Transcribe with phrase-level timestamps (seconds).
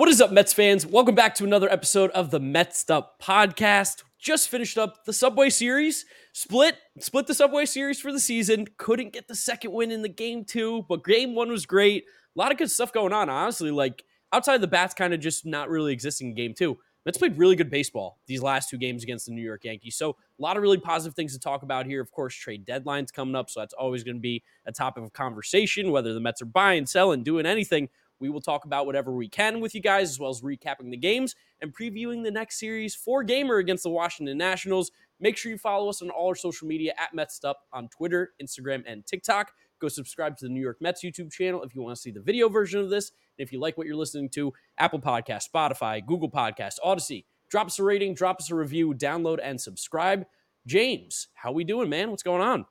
[0.00, 0.86] What is up, Mets fans?
[0.86, 4.02] Welcome back to another episode of the Mets Up podcast.
[4.18, 6.06] Just finished up the Subway Series.
[6.32, 8.66] Split, split the Subway Series for the season.
[8.78, 12.04] Couldn't get the second win in the game two, but game one was great.
[12.34, 13.28] A lot of good stuff going on.
[13.28, 14.02] Honestly, like
[14.32, 16.78] outside the bats, kind of just not really existing in game two.
[17.04, 19.96] Mets played really good baseball these last two games against the New York Yankees.
[19.96, 22.00] So, a lot of really positive things to talk about here.
[22.00, 23.50] Of course, trade deadlines coming up.
[23.50, 26.86] So, that's always going to be a topic of conversation, whether the Mets are buying,
[26.86, 27.90] selling, doing anything.
[28.20, 30.96] We will talk about whatever we can with you guys, as well as recapping the
[30.96, 34.90] games and previewing the next series for Gamer against the Washington Nationals.
[35.18, 38.82] Make sure you follow us on all our social media at MetsUp on Twitter, Instagram,
[38.86, 39.52] and TikTok.
[39.80, 42.20] Go subscribe to the New York Mets YouTube channel if you want to see the
[42.20, 43.12] video version of this.
[43.38, 47.68] And if you like what you're listening to, Apple Podcast, Spotify, Google Podcast, Audacy, drop
[47.68, 50.26] us a rating, drop us a review, download and subscribe.
[50.66, 52.10] James, how we doing, man?
[52.10, 52.66] What's going on?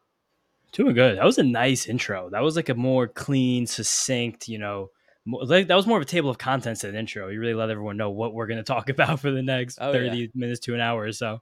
[0.71, 1.17] Doing good.
[1.17, 2.29] That was a nice intro.
[2.29, 4.91] That was like a more clean, succinct, you know,
[5.31, 7.27] like that was more of a table of contents than an intro.
[7.29, 9.91] You really let everyone know what we're going to talk about for the next oh,
[9.93, 10.27] 30 yeah.
[10.35, 11.41] minutes to an hour or so.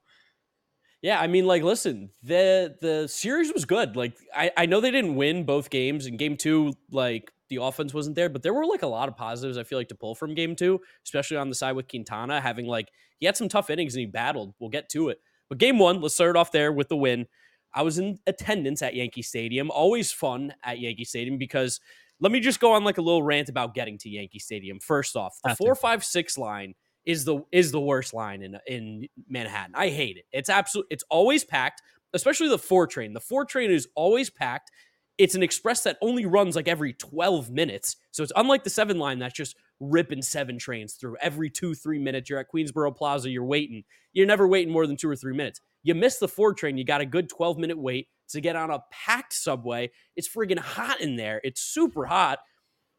[1.01, 3.95] Yeah, I mean, like, listen, the the series was good.
[3.95, 6.07] Like, I, I know they didn't win both games.
[6.07, 9.15] In game two, like the offense wasn't there, but there were like a lot of
[9.15, 12.41] positives I feel like to pull from game two, especially on the side with Quintana
[12.41, 14.53] having like he had some tough innings and he battled.
[14.59, 15.19] We'll get to it.
[15.49, 17.27] But game one, let's start off there with the win.
[17.73, 19.69] I was in attendance at Yankee Stadium.
[19.69, 21.79] Always fun at Yankee Stadium because
[22.19, 24.79] let me just go on like a little rant about getting to Yankee Stadium.
[24.79, 26.73] First off, the four five six line
[27.05, 29.75] is the is the worst line in in Manhattan.
[29.75, 30.25] I hate it.
[30.31, 30.87] It's absolute.
[30.89, 31.81] It's always packed,
[32.13, 33.13] especially the four train.
[33.13, 34.71] The four train is always packed.
[35.17, 37.95] It's an express that only runs like every 12 minutes.
[38.11, 41.97] So it's unlike the seven line that's just ripping seven trains through every two, three
[41.97, 42.29] minutes.
[42.29, 43.83] You're at Queensboro Plaza, you're waiting.
[44.13, 45.59] You're never waiting more than two or three minutes.
[45.87, 48.69] You miss the four train, you got a good 12 minute wait to get on
[48.69, 49.89] a packed subway.
[50.17, 51.39] It's friggin' hot in there.
[51.45, 52.39] It's super hot.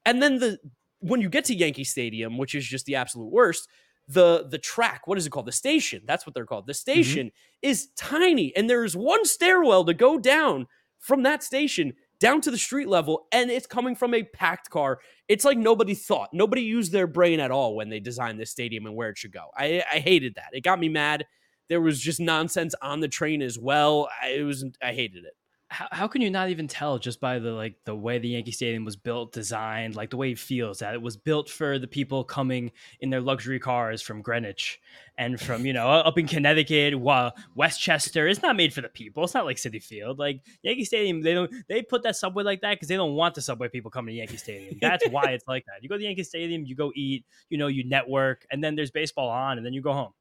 [0.06, 0.58] And then the
[1.00, 3.69] when you get to Yankee Stadium, which is just the absolute worst,
[4.09, 5.44] the the track, what is it called?
[5.44, 6.00] The station.
[6.06, 6.66] That's what they're called.
[6.66, 6.78] The mm-hmm.
[6.78, 7.69] station mm-hmm.
[7.69, 10.66] is tiny and there's one stairwell to go down
[10.99, 14.99] from that station down to the street level and it's coming from a packed car.
[15.28, 16.31] It's like nobody thought.
[16.32, 19.32] Nobody used their brain at all when they designed this stadium and where it should
[19.32, 19.49] go.
[19.55, 20.49] I I hated that.
[20.53, 21.26] It got me mad.
[21.69, 24.09] There was just nonsense on the train as well.
[24.23, 25.34] I, it was I hated it.
[25.71, 28.53] How, how can you not even tell just by the like the way the Yankee
[28.53, 31.87] Stadium was built, designed, like the way it feels that it was built for the
[31.87, 34.81] people coming in their luxury cars from Greenwich
[35.19, 38.27] and from you know up in Connecticut, while Westchester.
[38.29, 39.25] It's not made for the people.
[39.25, 40.19] It's not like Citi Field.
[40.19, 43.35] Like Yankee Stadium, they don't they put that subway like that because they don't want
[43.35, 44.79] the subway people coming to Yankee Stadium.
[44.81, 45.83] That's why it's like that.
[45.83, 48.91] You go to Yankee Stadium, you go eat, you know, you network, and then there's
[48.91, 50.15] baseball on, and then you go home.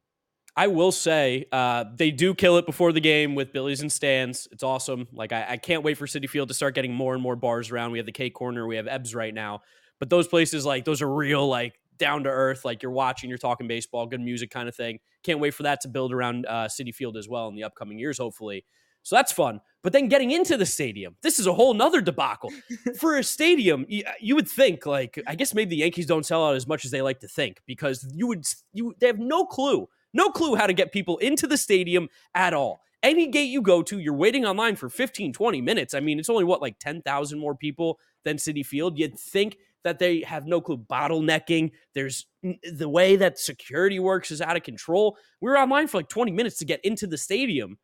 [0.57, 4.47] I will say uh, they do kill it before the game with Billy's and Stan's.
[4.51, 5.07] It's awesome.
[5.13, 7.69] Like I, I, can't wait for Citi Field to start getting more and more bars
[7.69, 7.91] around.
[7.91, 9.62] We have the K Corner, we have Ebbs right now,
[10.00, 12.66] but those places like those are real, like down to earth.
[12.66, 14.97] Like you're watching, you're talking baseball, good music kind of thing.
[15.22, 18.00] Can't wait for that to build around uh, Citi Field as well in the upcoming
[18.00, 18.66] years, hopefully.
[19.03, 19.62] So that's fun.
[19.84, 22.51] But then getting into the stadium, this is a whole nother debacle.
[23.00, 26.46] For a stadium, you, you, would think like I guess maybe the Yankees don't sell
[26.46, 29.46] out as much as they like to think because you would you they have no
[29.46, 32.81] clue no clue how to get people into the stadium at all.
[33.03, 35.94] Any gate you go to, you're waiting online for 15, 20 minutes.
[35.94, 38.97] I mean, it's only what, like 10,000 more people than Citi Field.
[38.97, 41.72] You'd think that they have no clue bottlenecking.
[41.94, 45.17] There's the way that security works is out of control.
[45.39, 47.78] We were online for like 20 minutes to get into the stadium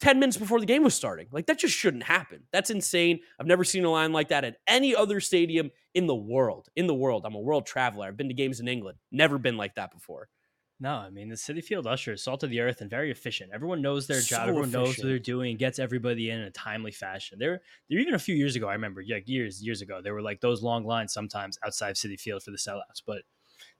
[0.00, 1.28] 10 minutes before the game was starting.
[1.30, 2.42] Like that just shouldn't happen.
[2.52, 3.20] That's insane.
[3.40, 6.68] I've never seen a line like that at any other stadium in the world.
[6.76, 7.24] In the world.
[7.24, 8.08] I'm a world traveler.
[8.08, 8.98] I've been to games in England.
[9.12, 10.28] Never been like that before.
[10.80, 13.52] No, I mean the Citi Field Usher is salt of the earth and very efficient.
[13.54, 14.48] Everyone knows their so job.
[14.48, 14.84] Everyone efficient.
[14.84, 15.56] knows what they're doing.
[15.56, 17.38] Gets everybody in, in a timely fashion.
[17.38, 18.68] There, there even a few years ago.
[18.68, 21.96] I remember, like years, years ago, there were like those long lines sometimes outside of
[21.96, 23.02] Citi Field for the sellouts.
[23.06, 23.22] But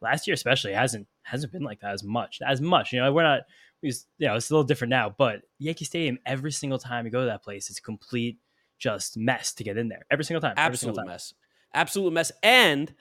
[0.00, 2.38] last year, especially, hasn't hasn't been like that as much.
[2.46, 3.12] As much, you know.
[3.12, 3.40] We're not.
[3.82, 5.10] We, you know, it's a little different now.
[5.10, 8.38] But Yankee Stadium, every single time you go to that place, it's a complete
[8.78, 10.06] just mess to get in there.
[10.12, 10.54] Every single time.
[10.56, 11.06] Absolute every single time.
[11.06, 11.34] mess.
[11.74, 12.32] Absolute mess.
[12.42, 12.94] And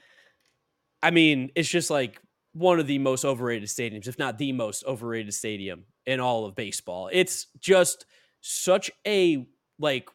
[1.04, 2.20] I mean, it's just like
[2.54, 6.56] one of the most overrated stadiums, if not the most overrated stadium in all of
[6.56, 7.10] baseball.
[7.12, 8.06] It's just
[8.42, 9.48] such a
[9.80, 10.10] like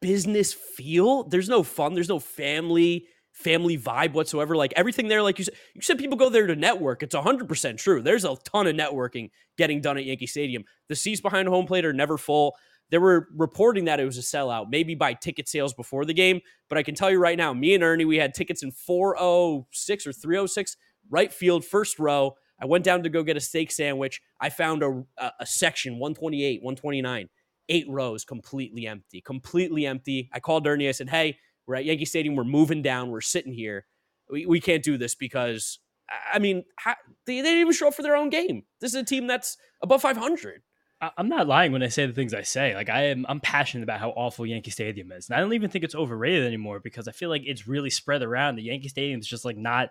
[0.00, 1.24] business feel.
[1.24, 1.94] There's no fun.
[1.94, 4.56] There's no family family vibe whatsoever.
[4.56, 7.02] Like everything there, like you said, you said people go there to network.
[7.02, 8.02] It's 100% true.
[8.02, 10.64] There's a ton of networking getting done at Yankee Stadium.
[10.88, 12.54] The seats behind home plate are never full.
[12.90, 16.40] They were reporting that it was a sellout, maybe by ticket sales before the game.
[16.68, 20.06] But I can tell you right now, me and Ernie, we had tickets in 406
[20.06, 20.76] or 306
[21.10, 22.36] right field, first row.
[22.60, 24.20] I went down to go get a steak sandwich.
[24.40, 27.28] I found a, a, section 128, 129,
[27.70, 30.28] eight rows completely empty, completely empty.
[30.32, 30.88] I called Ernie.
[30.88, 32.36] I said, Hey, we're at Yankee Stadium.
[32.36, 33.10] We're moving down.
[33.10, 33.86] We're sitting here.
[34.30, 35.78] We, we can't do this because
[36.32, 36.94] I mean, how,
[37.26, 38.64] they, they didn't even show up for their own game.
[38.80, 40.62] This is a team that's above 500.
[41.16, 42.74] I'm not lying when I say the things I say.
[42.74, 45.70] Like I am, I'm passionate about how awful Yankee Stadium is, and I don't even
[45.70, 48.56] think it's overrated anymore because I feel like it's really spread around.
[48.56, 49.90] The Yankee Stadium is just like not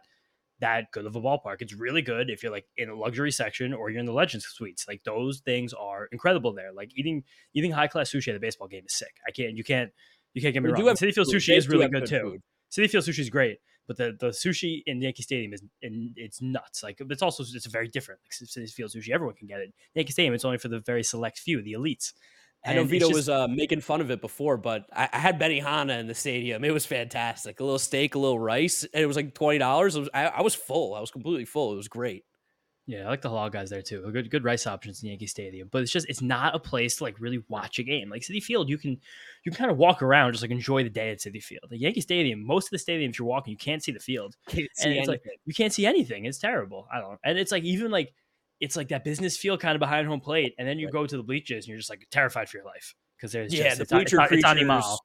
[0.59, 1.57] that good of a ballpark.
[1.61, 4.45] It's really good if you're like in a luxury section or you're in the Legends
[4.45, 4.87] suites.
[4.87, 6.71] Like those things are incredible there.
[6.73, 7.23] Like eating
[7.53, 9.15] eating high class sushi at a baseball game is sick.
[9.27, 9.91] I can't you can't
[10.33, 10.95] you can't get me We wrong.
[10.95, 11.35] Citi Field food.
[11.41, 12.21] sushi They is really good, good too.
[12.21, 12.41] food.
[12.71, 16.41] Citi Field sushi is great, but the, the sushi in Yankee Stadium is and it's
[16.41, 16.83] nuts.
[16.83, 18.21] Like it's also it's very different.
[18.25, 19.73] Like Citi Field sushi, everyone can get it.
[19.95, 22.13] Yankee Stadium, it's only for the very select few, the elites.
[22.65, 25.39] I know Vito just- was uh, making fun of it before, but I, I had
[25.39, 26.63] Benihana in the stadium.
[26.63, 27.59] It was fantastic.
[27.59, 29.97] A little steak, a little rice, and it was like twenty dollars.
[30.13, 30.93] I, I was full.
[30.93, 31.73] I was completely full.
[31.73, 32.25] It was great.
[32.85, 34.09] Yeah, I like the halal guys there too.
[34.11, 37.03] Good, good rice options in Yankee Stadium, but it's just it's not a place to
[37.03, 38.09] like really watch a game.
[38.09, 38.99] Like Citi Field, you can
[39.43, 41.65] you can kind of walk around, just like enjoy the day at Citi Field.
[41.69, 44.67] The Yankee Stadium, most of the stadiums you're walking, you can't see the field, Can't
[44.83, 46.25] and it's like you can't see anything.
[46.25, 46.87] It's terrible.
[46.91, 47.17] I don't, know.
[47.23, 48.11] and it's like even like
[48.59, 51.17] it's like that business feel kind of behind home plate, and then you go to
[51.17, 53.85] the bleachers and you're just like terrified for your life because there's yeah, just, the
[53.85, 54.45] bleacher it's creatures.
[54.45, 54.99] animal.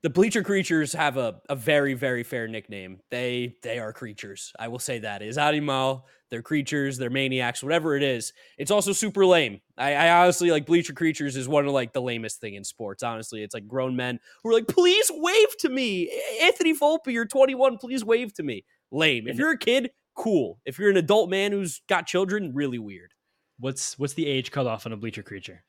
[0.00, 3.00] The bleacher creatures have a, a very very fair nickname.
[3.10, 4.52] They they are creatures.
[4.58, 6.06] I will say that is animal.
[6.30, 6.98] They're creatures.
[6.98, 7.62] They're maniacs.
[7.62, 8.32] Whatever it is.
[8.58, 9.60] It's also super lame.
[9.76, 13.02] I, I honestly like bleacher creatures is one of like the lamest thing in sports.
[13.02, 16.10] Honestly, it's like grown men who are like, please wave to me,
[16.42, 17.08] Anthony Volpe.
[17.08, 17.78] You're 21.
[17.78, 18.64] Please wave to me.
[18.90, 19.26] Lame.
[19.26, 20.58] If you're a kid, cool.
[20.66, 23.12] If you're an adult man who's got children, really weird.
[23.58, 25.64] What's what's the age cutoff on a bleacher creature?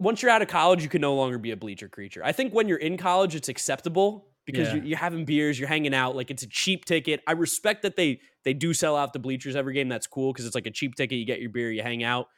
[0.00, 2.22] once you're out of college, you can no longer be a bleacher creature.
[2.24, 4.74] I think when you're in college, it's acceptable because Yeah.
[4.76, 6.14] you're, you're having beers, you're hanging out.
[6.14, 7.20] Like it's a cheap ticket.
[7.26, 9.88] I respect that they they do sell out the bleachers every game.
[9.88, 11.18] That's cool because it's like a cheap ticket.
[11.18, 12.28] You get your beer, you hang out.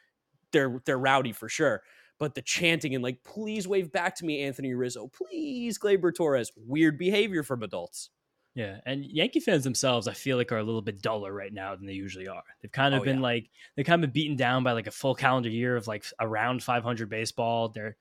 [0.51, 1.83] They're they're rowdy for sure.
[2.17, 5.07] But the chanting and like, please wave back to me, Anthony Rizzo.
[5.07, 6.51] Please, Gleyber Torres.
[6.55, 8.09] Weird behavior from adults.
[8.53, 11.75] Yeah, and Yankee fans themselves, I feel like, are a little bit duller right now
[11.75, 12.43] than they usually are.
[12.61, 13.21] They've kind of Oh, been yeah.
[13.23, 16.03] like they've kind of been beaten down by like a full calendar year of like
[16.19, 17.69] around 500 baseball.
[17.69, 17.95] Their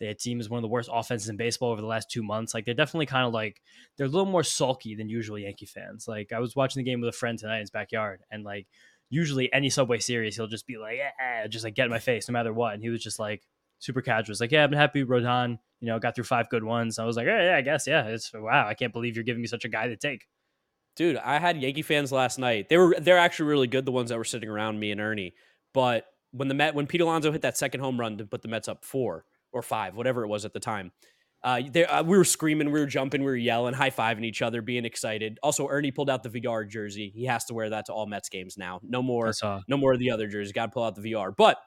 [0.00, 2.52] their team is one of the worst offenses in baseball over the last two months.
[2.52, 3.62] Like they're definitely kind of like
[3.96, 6.06] they're a little more sulky than usual Yankee fans.
[6.06, 8.66] Like I was watching the game with a friend tonight in his backyard, and like
[9.08, 12.28] usually any Subway series, he'll just be like, eh, just like get in my face
[12.28, 12.74] no matter what.
[12.74, 13.42] And he was just like
[13.78, 14.32] super casual.
[14.32, 15.58] He's like, yeah, I've been happy Rodon.
[15.80, 16.98] You know, got through five good ones.
[16.98, 18.04] I was like, yeah, yeah, I guess, yeah.
[18.04, 18.66] It's wow.
[18.66, 20.26] I can't believe you're giving me such a guy to take.
[20.96, 22.68] Dude, I had Yankee fans last night.
[22.68, 25.34] They were they're actually really good, the ones that were sitting around me and Ernie.
[25.72, 28.48] But when the Met when Pete Alonso hit that second home run to put the
[28.48, 30.92] Mets up four or five, whatever it was at the time,
[31.44, 34.40] uh, they, uh, we were screaming, we were jumping, we were yelling, high fiving each
[34.40, 35.38] other, being excited.
[35.42, 37.12] Also, Ernie pulled out the VR jersey.
[37.14, 38.80] He has to wear that to all Mets games now.
[38.82, 39.30] No more,
[39.68, 40.52] no more of the other jerseys.
[40.52, 41.34] Got to pull out the VR.
[41.36, 41.58] But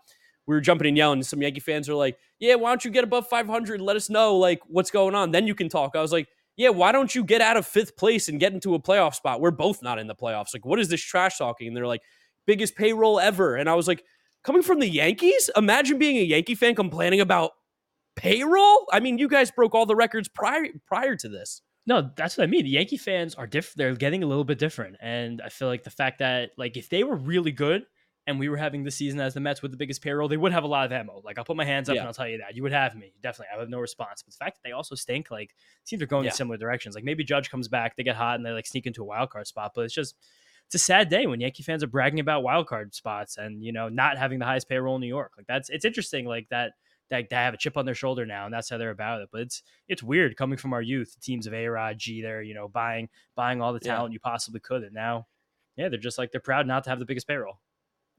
[0.48, 1.22] we were jumping and yelling.
[1.24, 3.82] Some Yankee fans are like, "Yeah, why don't you get above 500?
[3.82, 5.32] Let us know like what's going on.
[5.32, 7.98] Then you can talk." I was like, "Yeah, why don't you get out of fifth
[7.98, 9.42] place and get into a playoff spot?
[9.42, 10.54] We're both not in the playoffs.
[10.54, 12.02] Like, what is this trash talking?" And they're like,
[12.46, 14.04] "Biggest payroll ever." And I was like,
[14.44, 15.50] "Coming from the Yankees?
[15.56, 17.52] Imagine being a Yankee fan complaining about
[18.16, 18.88] payroll.
[18.92, 22.44] I mean, you guys broke all the records prior prior to this." No, that's what
[22.44, 22.64] I mean.
[22.64, 23.78] The Yankee fans are different.
[23.78, 26.90] They're getting a little bit different, and I feel like the fact that like if
[26.90, 27.86] they were really good
[28.28, 30.52] and we were having this season as the Mets with the biggest payroll, they would
[30.52, 31.22] have a lot of ammo.
[31.24, 32.02] Like I'll put my hands up Yeah.
[32.02, 33.48] and I'll tell you that you would have me definitely.
[33.56, 34.22] I have no response.
[34.22, 36.32] But the fact that they also stink, like seems they're going Yeah.
[36.32, 36.94] in similar directions.
[36.94, 39.30] Like maybe Judge comes back, they get hot, and they like sneak into a wild
[39.32, 39.72] card spot.
[39.74, 40.16] But it's just
[40.66, 43.72] it's a sad day when Yankee fans are bragging about wild card spots and you
[43.72, 45.32] know not having the highest payroll in New York.
[45.38, 46.26] Like that's it's interesting.
[46.26, 46.74] Like that
[47.10, 49.30] that they have a chip on their shoulder now, and that's how they're about it.
[49.32, 52.68] But it's it's weird coming from our youth, teams of A Rod, Jeter, you know,
[52.68, 53.96] buying buying all the Yeah.
[53.96, 55.28] talent you possibly could, and now,
[55.78, 57.62] yeah, they're just like they're proud not to have the biggest payroll.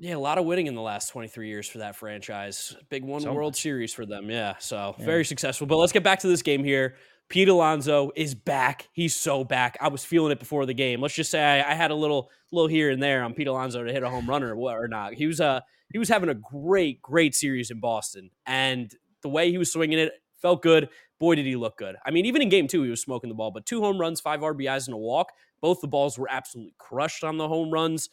[0.00, 2.76] Yeah, a lot of winning in the last 23 years for that franchise.
[2.88, 3.62] Big one So World much.
[3.62, 4.30] Series for them.
[4.30, 4.54] Yeah.
[4.58, 5.04] So Yeah.
[5.04, 5.66] very successful.
[5.66, 6.94] But let's get back to this game here.
[7.28, 8.88] Pete Alonso is back.
[8.92, 9.76] He's so back.
[9.80, 11.00] I was feeling it before the game.
[11.02, 13.84] Let's just say I, I had a little little here and there on Pete Alonso
[13.84, 15.14] to hit a home run or what or not.
[15.14, 15.60] He was uh
[15.92, 18.30] he was having a great, great series in Boston.
[18.46, 18.90] And
[19.22, 20.88] the way he was swinging it felt good.
[21.18, 21.96] Boy, did he look good.
[22.06, 24.20] I mean, even in game two, he was smoking the ball, but two home runs,
[24.20, 25.32] five RBIs, and a walk.
[25.60, 28.08] Both the balls were absolutely crushed on the home runs.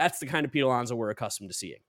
[0.00, 1.80] That's the kind of Pete Alonso we're accustomed to seeing.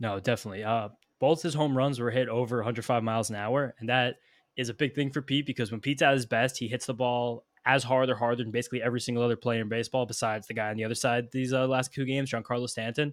[0.00, 0.64] No, definitely.
[0.64, 0.88] Uh,
[1.20, 4.16] both his home runs were hit over 105 miles an hour, and that
[4.56, 6.94] is a big thing for Pete because when Pete's at his best, he hits the
[6.94, 10.54] ball as hard or harder than basically every single other player in baseball, besides the
[10.54, 13.12] guy on the other side these uh, last two games, Giancarlo Stanton.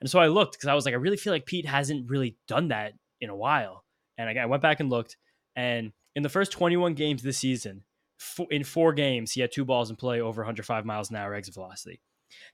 [0.00, 2.36] And so I looked because I was like, I really feel like Pete hasn't really
[2.48, 3.84] done that in a while.
[4.18, 5.16] And I, I went back and looked,
[5.54, 7.84] and in the first 21 games this season,
[8.50, 11.54] in four games, he had two balls in play over 105 miles an hour exit
[11.54, 12.00] velocity.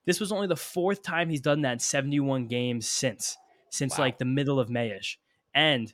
[0.05, 3.37] This was only the fourth time he's done that in 71 games since
[3.71, 4.05] since Wow.
[4.05, 5.17] like the middle of Mayish.
[5.55, 5.93] And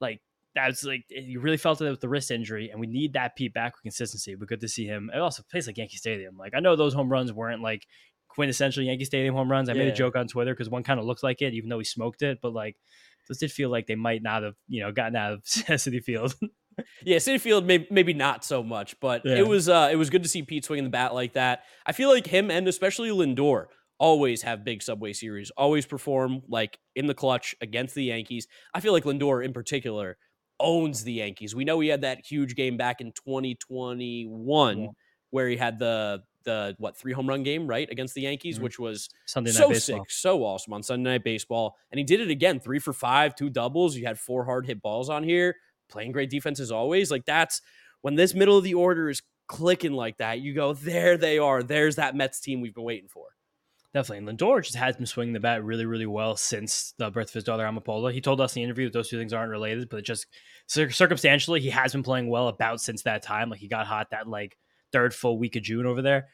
[0.00, 0.20] like
[0.54, 3.36] that's like eh, you really felt it with the wrist injury, and we need that
[3.36, 4.34] Pete back with consistency.
[4.34, 5.10] But good to see him.
[5.14, 6.36] It also plays like Yankee Stadium.
[6.36, 7.86] Like I know those home runs weren't like
[8.28, 9.68] quintessential Yankee Stadium home runs.
[9.68, 11.78] I made a joke on Twitter because one kind of looked like it, even though
[11.78, 12.38] he smoked it.
[12.40, 12.76] But like,
[13.26, 16.34] those did feel like they might not have, you know, gotten out of Citi Field.
[17.04, 19.36] Yeah, Citi Field maybe maybe not so much, but Yeah.
[19.36, 21.64] it was uh it was good to see Pete swinging the bat like that.
[21.86, 23.66] I feel like him and especially Lindor
[23.98, 28.46] always have big Subway Series, always perform like in the clutch against the Yankees.
[28.74, 30.16] I feel like Lindor in particular
[30.60, 31.54] owns the Yankees.
[31.54, 34.86] We know he had that huge game back in 2021 Yeah.
[35.30, 38.62] where he had the the what three home run game right against the Yankees, Mhm.
[38.62, 39.98] which was Sunday night so baseball.
[40.04, 41.76] sick, so awesome on Sunday Night Baseball.
[41.90, 43.96] And he did it again, three for five, two doubles.
[43.96, 45.56] You had four hard hit balls on here,
[45.88, 47.10] playing great defense as always.
[47.10, 47.60] Like that's
[48.02, 50.40] when this middle of the order is clicking like that.
[50.40, 51.62] You go, there they are.
[51.62, 53.26] There's that Mets team we've been waiting for.
[53.94, 54.28] Definitely.
[54.28, 57.34] And Lindor just has been swinging the bat really, really well since the birth of
[57.34, 58.12] his daughter, Amapola.
[58.12, 60.26] He told us in the interview that those two things aren't related, but just
[60.66, 63.48] circumstantially, he has been playing well about since that time.
[63.48, 64.58] Like he got hot that like
[64.92, 66.28] third full week of June over there.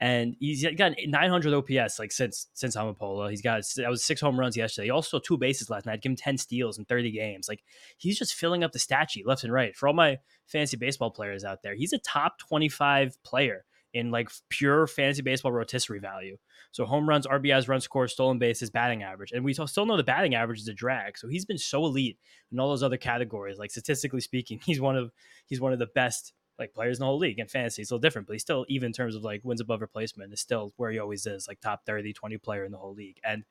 [0.00, 3.30] And he's got 900 OPS like since since Amapola.
[3.30, 4.86] He's got that was six home runs yesterday.
[4.86, 6.02] He also two bases last night.
[6.02, 7.48] Give him 10 steals in 30 games.
[7.48, 7.64] Like
[7.96, 9.74] he's just filling up the stat sheet left and right.
[9.74, 13.64] For all my fantasy baseball players out there, he's a top 25 player
[13.94, 16.36] in like pure fantasy baseball rotisserie value.
[16.70, 20.04] So home runs, RBIs, run scores, stolen bases, batting average, and we still know the
[20.04, 21.16] batting average is a drag.
[21.16, 22.18] So he's been so elite
[22.52, 23.58] in all those other categories.
[23.58, 25.10] Like statistically speaking, he's one of
[25.46, 27.38] he's one of the best like players in the whole league.
[27.38, 29.60] And fantasy is a little different, but he's still even in terms of like wins
[29.60, 32.78] above replacement is still where he always is, like top 30, 20 player in the
[32.78, 33.18] whole league.
[33.24, 33.44] And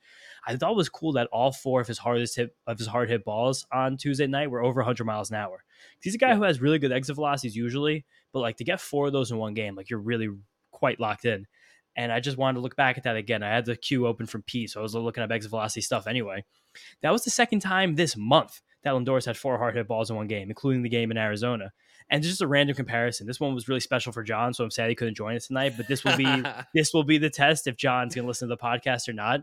[0.45, 3.09] I thought it was cool that all four of his hardest hit of his hard
[3.09, 5.63] hit balls on Tuesday night were over 100 miles an hour.
[6.01, 6.35] He's a guy Yeah.
[6.35, 9.37] who has really good exit velocities usually, but like to get four of those in
[9.37, 10.29] one game, like you're really
[10.71, 11.47] quite locked in.
[11.95, 13.41] And I just wanted to look back at that again.
[13.41, 16.05] I had the queue open from P, so I was looking up exit velocity stuff
[16.05, 16.43] anyway.
[17.01, 20.15] That was the second time this month that Lindor's had four hard hit balls in
[20.15, 21.71] one game, including the game in Arizona.
[22.09, 23.27] And just a random comparison.
[23.27, 25.73] This one was really special for John, so I'm sad he couldn't join us tonight.
[25.75, 26.25] But this will be
[26.73, 29.41] this will be the test if John's going to listen to the podcast or not.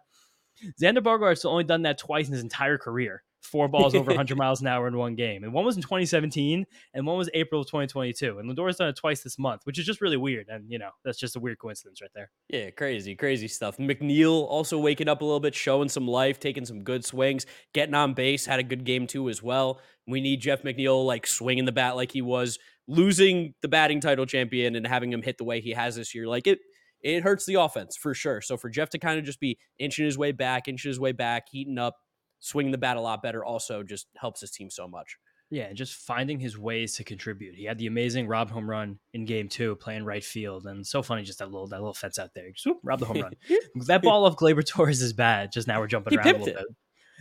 [0.80, 3.22] Xander Bogaerts only done that twice in his entire career.
[3.44, 5.44] Four balls over 100 miles an hour in one game.
[5.44, 8.38] And one was in 2017 and one was April of 2022.
[8.38, 10.48] And Lindor's done it twice this month, which is just really weird.
[10.48, 12.30] And, you know, that's just a weird coincidence right there.
[12.48, 13.76] Yeah, crazy, crazy stuff.
[13.76, 17.94] McNeil also waking up a little bit, showing some life, taking some good swings, getting
[17.94, 19.80] on base, had a good game too as well.
[20.06, 22.58] We need Jeff McNeil like swinging the bat like he was,
[22.88, 26.26] losing the batting title champion and having him hit the way he has this year.
[26.26, 26.58] Like it,
[27.02, 28.40] it hurts the offense for sure.
[28.40, 31.12] So for Jeff to kind of just be inching his way back, inching his way
[31.12, 31.96] back, heating up,
[32.44, 35.16] swinging the bat a lot better, also just helps his team so much.
[35.50, 37.54] Yeah, and just finding his ways to contribute.
[37.54, 41.02] He had the amazing Rob home run in game two, playing right field, and so
[41.02, 42.50] funny just that little that little fence out there.
[42.50, 43.32] Just whoop, rob the home run.
[43.86, 45.52] that ball off Gleyber Torres is bad.
[45.52, 46.66] Just now we're jumping He around a little bit.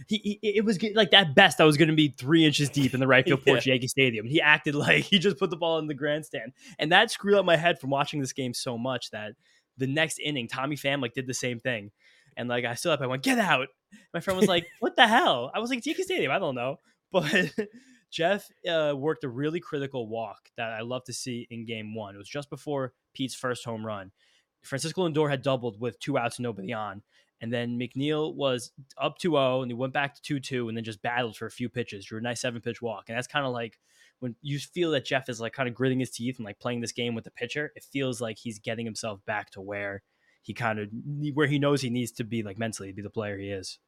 [0.08, 1.62] He, he it was like that best.
[1.62, 4.26] I was going to be three inches deep in the right field porch, Yankee Stadium.
[4.26, 7.46] He acted like he just put the ball in the grandstand, and that screwed up
[7.46, 9.34] my head from watching this game so much that
[9.78, 11.92] the next inning, Tommy Pham like did the same thing,
[12.38, 13.68] and like I stood up, I went, "Get out!"
[14.14, 16.32] My friend was like, "What the hell?" I was like, "It's Yankee Stadium.
[16.32, 16.78] I don't know,"
[17.12, 17.52] but.
[18.14, 22.14] Jeff uh, worked a really critical walk that I love to see in game one.
[22.14, 24.12] It was just before Pete's first home run.
[24.62, 27.02] Francisco Lindor had doubled with two outs and nobody on.
[27.42, 30.78] And then McNeil was up 2 0 and he went back to 2 2 and
[30.78, 33.06] then just battled for a few pitches, drew a nice seven pitch walk.
[33.10, 33.80] And that's kind of like
[34.20, 36.80] when you feel that Jeff is like kind of gritting his teeth and like playing
[36.80, 40.04] this game with the pitcher, it feels like he's getting himself back to where
[40.44, 40.90] he kind of
[41.34, 43.80] where he knows he needs to be like mentally to be the player he is.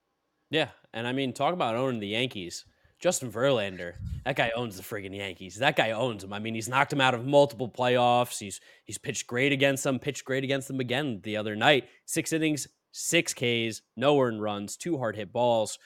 [0.49, 2.65] Yeah, and I mean, talk about owning the Yankees.
[2.99, 5.57] Justin Verlander, that guy owns the friggin' Yankees.
[5.57, 6.31] That guy owns them.
[6.31, 8.39] I mean, he's knocked them out of multiple playoffs.
[8.39, 9.99] He's he's pitched great against them.
[9.99, 11.89] Pitched great against them again the other night.
[12.05, 15.77] Six innings, six Ks, no earned runs, two hard hit balls.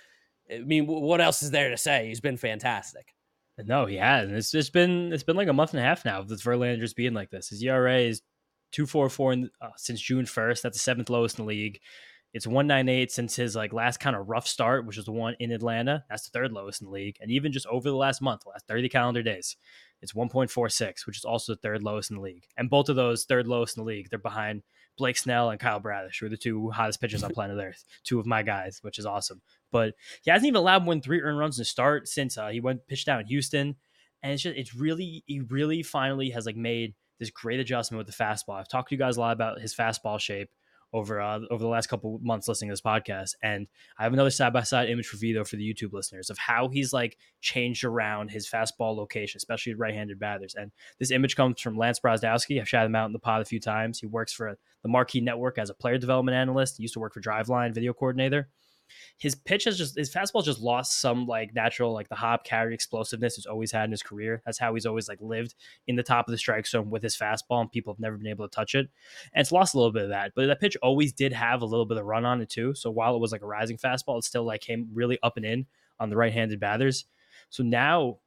[0.54, 2.08] I mean, what else is there to say?
[2.08, 3.14] He's been fantastic.
[3.66, 4.30] No, he has.
[4.30, 6.80] And it's just been it's been like a month and a half now with Verlander
[6.80, 7.50] just being like this.
[7.50, 8.22] His ERA is
[8.72, 10.64] two four four uh, since June first.
[10.64, 11.80] That's the seventh lowest in the league.
[12.34, 15.12] It's one nine eight since his like last kind of rough start, which was the
[15.12, 16.06] one in Atlanta.
[16.10, 17.18] That's the third lowest in the league.
[17.20, 19.58] And even just over the last month, the last thirty calendar days,
[20.02, 22.46] it's one point four six, which is also the third lowest in the league.
[22.58, 24.62] And both of those third lowest in the league, they're behind
[24.98, 27.84] Blake Snell and Kyle Bradish, who are the two hottest pitchers on planet Earth.
[28.04, 29.42] Two of my guys, which is awesome.
[29.72, 32.60] But he hasn't even allowed more than three earned runs to start since uh, he
[32.60, 33.76] went pitched down in Houston
[34.22, 38.08] and it's just it's really he really finally has like made this great adjustment with
[38.08, 38.60] the fastball.
[38.60, 40.50] I've talked to you guys a lot about his fastball shape
[40.92, 43.68] over uh, over the last couple months listening to this podcast, and
[44.00, 46.68] I have another side by side image for Vito for the YouTube listeners of how
[46.70, 50.56] he's like changed around his fastball location, especially right-handed batters.
[50.56, 52.60] And this image comes from Lance Brozdowski.
[52.60, 54.00] I've shouted him out in the pod a few times.
[54.00, 56.78] He works for the Marquee Network as a player development analyst.
[56.78, 58.50] He used to work for Driveline, video coordinator.
[59.18, 62.74] His pitch has just his fastball just lost some like natural like the hop carry
[62.74, 64.42] explosiveness he's always had in his career.
[64.46, 65.56] That's how he's always like lived
[65.88, 68.28] in the top of the strike zone with his fastball, and people have never been
[68.28, 68.90] able to touch it.
[69.34, 71.66] And it's lost a little bit of that, but that pitch always did have a
[71.66, 72.74] little bit of run on it too.
[72.74, 75.46] So while it was like a rising fastball, it still like came really up and
[75.46, 75.66] in
[76.00, 77.06] on the right-handed batters.
[77.50, 78.20] So now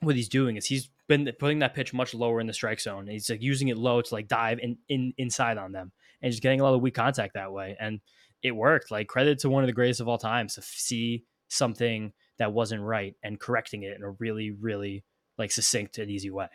[0.00, 3.06] what he's doing is he's been putting that pitch much lower in the strike zone.
[3.06, 5.92] He's like using it low to like dive in, in inside on them
[6.22, 7.76] and just getting a lot of weak contact that way.
[7.80, 8.00] And
[8.42, 8.90] it worked.
[8.90, 12.82] Like credit to one of the greatest of all time to see something that wasn't
[12.82, 15.04] right and correcting it in a really, really
[15.38, 16.48] like succinct and easy way.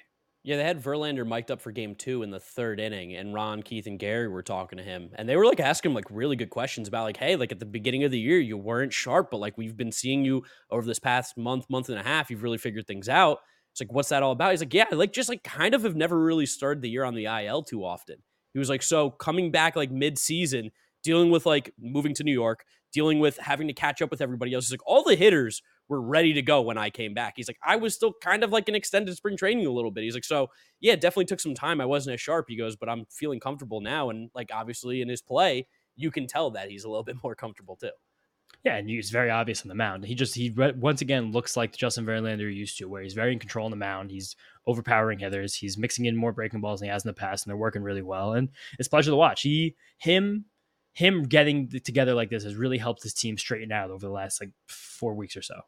[0.44, 3.62] Yeah, they had Verlander mic'd up for game two in the third inning, and Ron,
[3.62, 5.10] Keith, and Gary were talking to him.
[5.16, 7.60] And they were like asking him like really good questions about like, hey, like at
[7.60, 10.88] the beginning of the year, you weren't sharp, but like we've been seeing you over
[10.88, 13.40] this past month, month and a half, you've really figured things out.
[13.74, 14.52] It's like, what's that all about?
[14.52, 17.14] He's like, yeah, like just like kind of have never really started the year on
[17.14, 18.24] the IL too often.
[18.58, 20.72] He was like, so coming back like mid season,
[21.04, 24.52] dealing with like moving to New York, dealing with having to catch up with everybody
[24.52, 24.66] else.
[24.66, 27.34] He's like, all the hitters were ready to go when I came back.
[27.36, 30.06] He's like, I was still kind of like an extended spring training a little bit.
[30.06, 30.48] He's like, so
[30.80, 31.80] yeah, definitely took some time.
[31.80, 32.48] I wasn't as sharp.
[32.50, 34.10] He goes, but I'm feeling comfortable now.
[34.10, 37.36] And like, obviously in his play, you can tell that he's a little bit more
[37.36, 37.92] comfortable too.
[38.64, 40.04] Yeah, and it's very obvious on the mound.
[40.04, 43.40] He just he once again looks like Justin Verlander used to, where he's very in
[43.40, 44.10] control on the mound.
[44.10, 44.36] He's
[44.68, 45.56] overpowering hitters.
[45.56, 47.82] He's mixing in more breaking balls than he has in the past, and they're working
[47.82, 48.34] really well.
[48.34, 49.42] And it's pleasure to watch.
[49.42, 50.46] He him
[50.94, 54.42] him getting together like this has really helped his team straighten out over the last
[54.42, 55.62] like four weeks or so.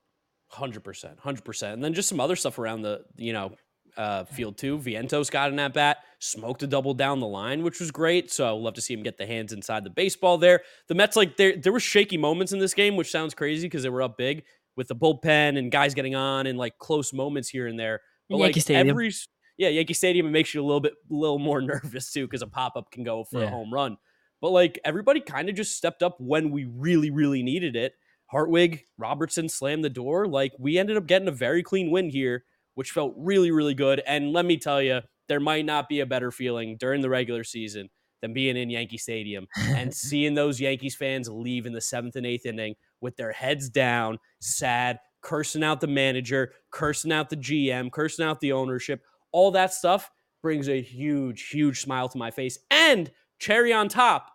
[0.49, 3.55] Hundred percent, hundred percent, and then just some other stuff around the you know
[3.97, 4.77] uh, field too.
[4.79, 8.31] Vientos got in at bat, smoked a double down the line, which was great.
[8.31, 10.61] So I love to see him get the hands inside the baseball there.
[10.87, 13.83] The Mets like there there were shaky moments in this game, which sounds crazy because
[13.83, 14.43] they were up big
[14.75, 18.01] with the bullpen and guys getting on and like close moments here and there.
[18.29, 18.89] But Yankee like Stadium.
[18.89, 19.11] every
[19.57, 22.41] yeah Yankee Stadium it makes you a little bit a little more nervous too because
[22.41, 23.47] a pop up can go for yeah.
[23.47, 23.97] a home run.
[24.41, 27.93] But like everybody kind of just stepped up when we really, really needed it.
[28.27, 30.27] Hartwig, Robertson slammed the door.
[30.27, 32.45] Like we ended up getting a very clean win here,
[32.75, 34.01] which felt really, really good.
[34.05, 37.43] And let me tell you, there might not be a better feeling during the regular
[37.43, 37.89] season
[38.21, 42.25] than being in Yankee Stadium and seeing those Yankees fans leave in the seventh and
[42.25, 47.91] eighth inning with their heads down, sad, cursing out the manager, cursing out the GM,
[47.91, 49.01] cursing out the ownership.
[49.31, 52.59] All that stuff brings a huge, huge smile to my face.
[52.71, 54.31] And cherry on top,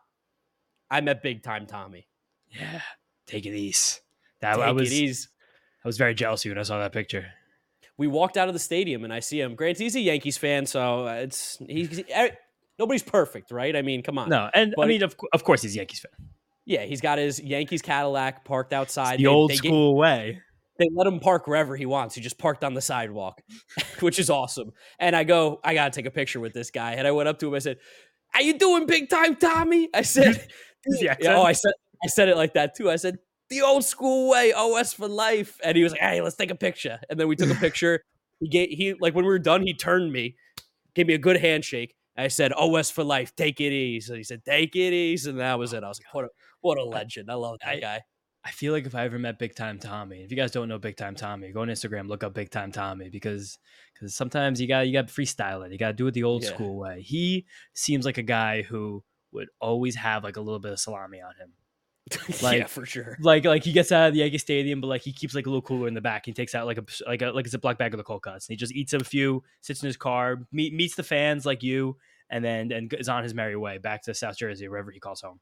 [0.91, 2.07] I met Big Time Tommy.
[2.49, 2.83] Yeah,
[3.27, 4.01] take it easy.
[4.41, 5.29] That take I was, easy.
[5.85, 7.27] I was very jealous when I saw that picture.
[7.97, 9.55] We walked out of the stadium and I see him.
[9.55, 12.03] Grant, he's a Yankees fan, so it's he's
[12.79, 13.75] nobody's perfect, right?
[13.75, 14.29] I mean, come on.
[14.29, 16.29] No, and but, I mean, of, of course, he's a Yankees fan.
[16.67, 19.15] Yeah, he's got his Yankees Cadillac parked outside.
[19.15, 20.43] It's the they, old they school get, way.
[20.79, 22.15] They let him park wherever he wants.
[22.15, 23.41] He just parked on the sidewalk,
[24.01, 24.73] which is awesome.
[24.99, 26.95] And I go, I gotta take a picture with this guy.
[26.95, 27.55] And I went up to him.
[27.55, 27.79] I said,
[28.31, 29.89] how you doing, big time Tommy?
[29.95, 30.49] I said,
[31.01, 32.91] yeah, oh, I said, I said it like that too.
[32.91, 33.17] I said,
[33.49, 35.59] the old school way, OS for life.
[35.63, 36.99] And he was like, hey, let's take a picture.
[37.09, 38.01] And then we took a picture.
[38.41, 40.37] he gave, he, like when we were done, he turned me,
[40.95, 41.95] gave me a good handshake.
[42.17, 44.13] I said, OS for life, take it easy.
[44.13, 45.31] And he said, take it easy.
[45.31, 45.83] And that was it.
[45.85, 46.29] I was like, what a,
[46.61, 47.31] what a legend.
[47.31, 48.01] I love that I, guy.
[48.45, 50.79] I feel like if I ever met Big Time Tommy, if you guys don't know
[50.79, 53.59] Big Time Tommy, go on Instagram, look up Big Time Tommy because
[53.95, 55.73] because sometimes you got you got to freestyle it.
[55.73, 56.51] You got to do it the old yeah.
[56.51, 57.01] school way.
[57.01, 59.03] He seems like a guy who
[59.33, 61.53] would always have like a little bit of salami on him.
[62.43, 63.17] Like, yeah, for sure.
[63.21, 65.49] Like like he gets out of the Yankee Stadium, but like he keeps like a
[65.49, 66.27] little cooler in the back.
[66.27, 68.47] He takes out like a like a like a Ziploc bag of the cold cuts.
[68.47, 71.63] And he just eats a few, sits in his car, meet, meets the fans like
[71.63, 71.97] you,
[72.29, 75.23] and then and is on his merry way back to South Jersey, wherever he calls
[75.23, 75.41] home.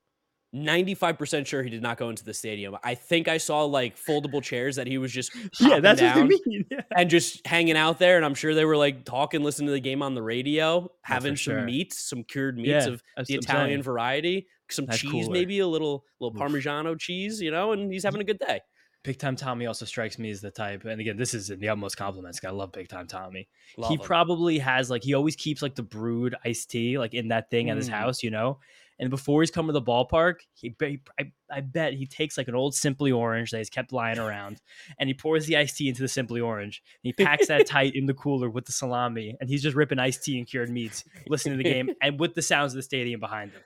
[0.55, 2.77] 95% sure he did not go into the stadium.
[2.85, 6.41] I think I saw like foldable chairs that he was just yeah, that's down what
[6.47, 6.67] mean.
[6.71, 6.81] Yeah.
[6.95, 8.17] and just hanging out there.
[8.17, 11.37] And I'm sure they were like talking, listening to the game on the radio, having
[11.37, 11.63] some sure.
[11.63, 15.33] meats, some cured meats yeah, of the Italian variety, some that's cheese, cooler.
[15.33, 16.43] maybe a little little Oof.
[16.43, 18.61] Parmigiano cheese, you know, and he's having a good day.
[19.05, 21.69] Big Time Tommy also strikes me as the type, and again, this is in the
[21.69, 22.41] utmost compliments.
[22.45, 23.49] I love Big Time Tommy.
[23.77, 24.01] Love he him.
[24.01, 27.67] probably has like he always keeps like the brewed iced tea like in that thing
[27.67, 27.73] mm.
[27.73, 27.93] at his mm.
[27.93, 28.59] house, you know.
[28.99, 32.55] And before he's come to the ballpark, he, I, I bet he takes like an
[32.55, 34.61] old Simply Orange that he's kept lying around,
[34.99, 36.81] and he pours the iced tea into the Simply Orange.
[37.03, 39.99] And he packs that tight in the cooler with the salami, and he's just ripping
[39.99, 42.83] iced tea and cured meats, listening to the game, and with the sounds of the
[42.83, 43.63] stadium behind him.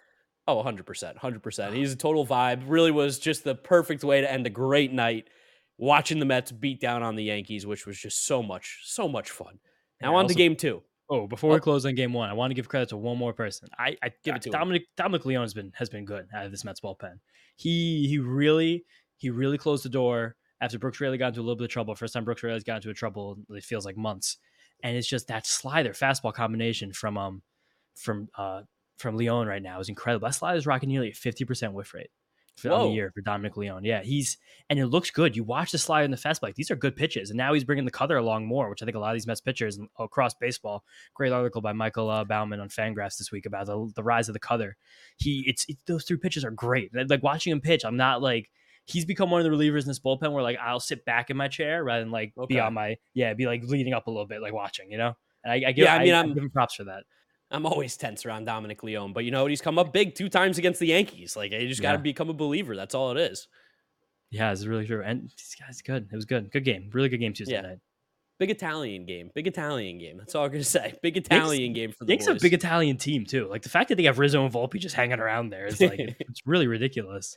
[0.49, 1.19] Oh, 100%.
[1.19, 1.73] 100%.
[1.73, 2.63] He's a total vibe.
[2.67, 5.29] Really was just the perfect way to end a great night
[5.79, 9.31] watching the Mets beat down on the Yankees, which was just so much, so much
[9.31, 9.59] fun.
[10.01, 10.83] Now on also, to game two.
[11.09, 11.61] Oh, before we oh.
[11.61, 13.69] close on game one, I want to give credit to one more person.
[13.79, 14.83] I, I give it to Dominic.
[14.83, 14.87] Him.
[14.97, 17.19] Dominic Leone has been has been good out of this Mets bullpen.
[17.57, 18.85] He he really
[19.17, 21.95] he really closed the door after Brooks Raley got into a little bit of trouble.
[21.95, 24.39] First time Brooks Raley's got into a trouble, it feels like months.
[24.83, 27.43] And it's just that slider fastball combination from um
[27.95, 28.63] from uh
[28.97, 30.27] from Leon right now is incredible.
[30.27, 32.11] That slider is rocking nearly a fifty percent whiff rate.
[32.57, 33.85] for the year for Dominic Leone.
[33.85, 34.39] Yeah, he's
[34.71, 35.37] and it looks good.
[35.37, 37.65] You watch the slide and the fastball; like, these are good pitches, and now he's
[37.65, 40.35] bringing the cutter along more, which I think a lot of these Mets pitchers across
[40.35, 40.85] baseball.
[41.15, 44.33] Great article by Michael uh, Baumann on Fangraphs this week about the, the rise of
[44.33, 44.77] the cutter.
[45.17, 46.91] He, it's it, those three pitches are great.
[46.95, 48.51] Like watching him pitch, I'm not like
[48.87, 51.37] he's become one of the relievers in this bullpen where like I'll sit back in
[51.37, 52.55] my chair rather than like okay.
[52.55, 55.15] be on my yeah, be like leading up a little bit, like watching, you know.
[55.45, 57.05] And I, I give, yeah, I mean, I, I'm, I give him props for that.
[57.51, 59.51] I'm always tense around Dominic Leone, but you know what?
[59.51, 61.37] He's come up big two times against the Yankees.
[61.37, 62.75] Like you just got to become a believer.
[62.75, 63.47] That's all it is.
[64.31, 65.03] Yeah, it's really true.
[65.05, 66.09] And these guys, good.
[66.11, 66.51] It was good.
[66.51, 66.91] Good game.
[66.93, 67.61] Really good game Tuesday yeah.
[67.61, 67.79] night.
[68.39, 69.31] Big Italian game.
[69.35, 70.19] Big Italian game.
[70.19, 70.95] That's all I'm gonna say.
[71.03, 72.27] Big Italian game for the Yankees.
[72.27, 72.43] Boys.
[72.43, 73.49] a big Italian team too.
[73.49, 75.99] Like the fact that they have Rizzo and Volpe just hanging around there is like
[76.19, 77.37] it's really ridiculous.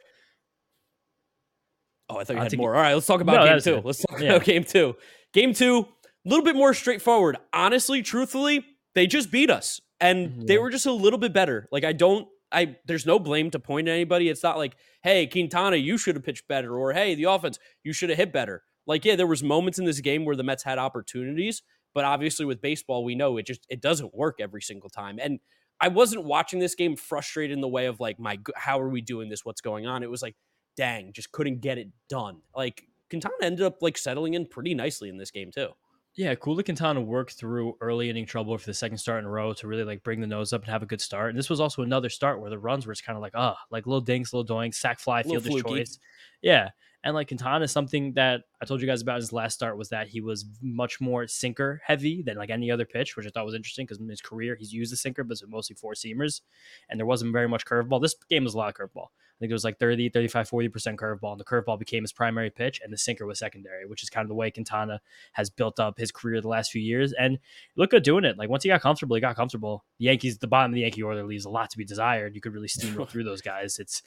[2.10, 2.76] Oh, I thought you had more.
[2.76, 3.76] All right, let's talk about no, game two.
[3.76, 3.86] It.
[3.86, 4.34] Let's talk yeah.
[4.34, 4.96] about game two.
[5.32, 5.88] Game two,
[6.26, 7.38] a little bit more straightforward.
[7.54, 11.68] Honestly, truthfully, they just beat us and they were just a little bit better.
[11.72, 14.30] Like I don't I there's no blame to point at anybody.
[14.30, 17.94] It's not like, hey, Quintana, you should have pitched better, or hey, the offense, you
[17.94, 18.64] should have hit better.
[18.88, 21.62] Like, yeah, there was moments in this game where the Mets had opportunities,
[21.94, 25.20] but obviously with baseball, we know it just it doesn't work every single time.
[25.22, 25.40] And
[25.80, 29.02] I wasn't watching this game frustrated in the way of like, my how are we
[29.02, 29.46] doing this?
[29.46, 30.04] What's going on?
[30.04, 30.36] It was like,
[30.76, 32.42] dang, just couldn't get it done.
[32.56, 35.70] Like Quintana ended up like settling in pretty nicely in this game too.
[36.20, 39.54] Yeah, Kula Quintana worked through early inning trouble for the second start in a row
[39.54, 41.30] to really like bring the nose up and have a good start.
[41.30, 43.56] And this was also another start where the runs were just kind of like, ah,
[43.58, 45.98] oh, like little dinks, little doings, sack fly, fielder's choice.
[46.42, 46.72] Yeah.
[47.06, 50.10] And like Quintana, something that I told you guys about his last start was that
[50.10, 53.56] he was much more sinker heavy than like any other pitch, which I thought was
[53.56, 56.42] interesting because in his career he's used the sinker, but it's mostly four seamers,
[56.90, 58.02] and there wasn't very much curveball.
[58.02, 59.08] This game was a lot of curveball.
[59.40, 62.50] I think it was like 30, 35, 40% curveball, and the curveball became his primary
[62.50, 65.00] pitch, and the sinker was secondary, which is kind of the way Quintana
[65.32, 67.14] has built up his career the last few years.
[67.14, 67.40] And
[67.78, 68.38] look good doing it.
[68.38, 69.86] Like once he got comfortable, he got comfortable.
[69.98, 72.36] The Yankees, the bottom of the Yankee order leaves a lot to be desired.
[72.36, 73.80] You could really steamroll through those guys.
[73.80, 74.04] It's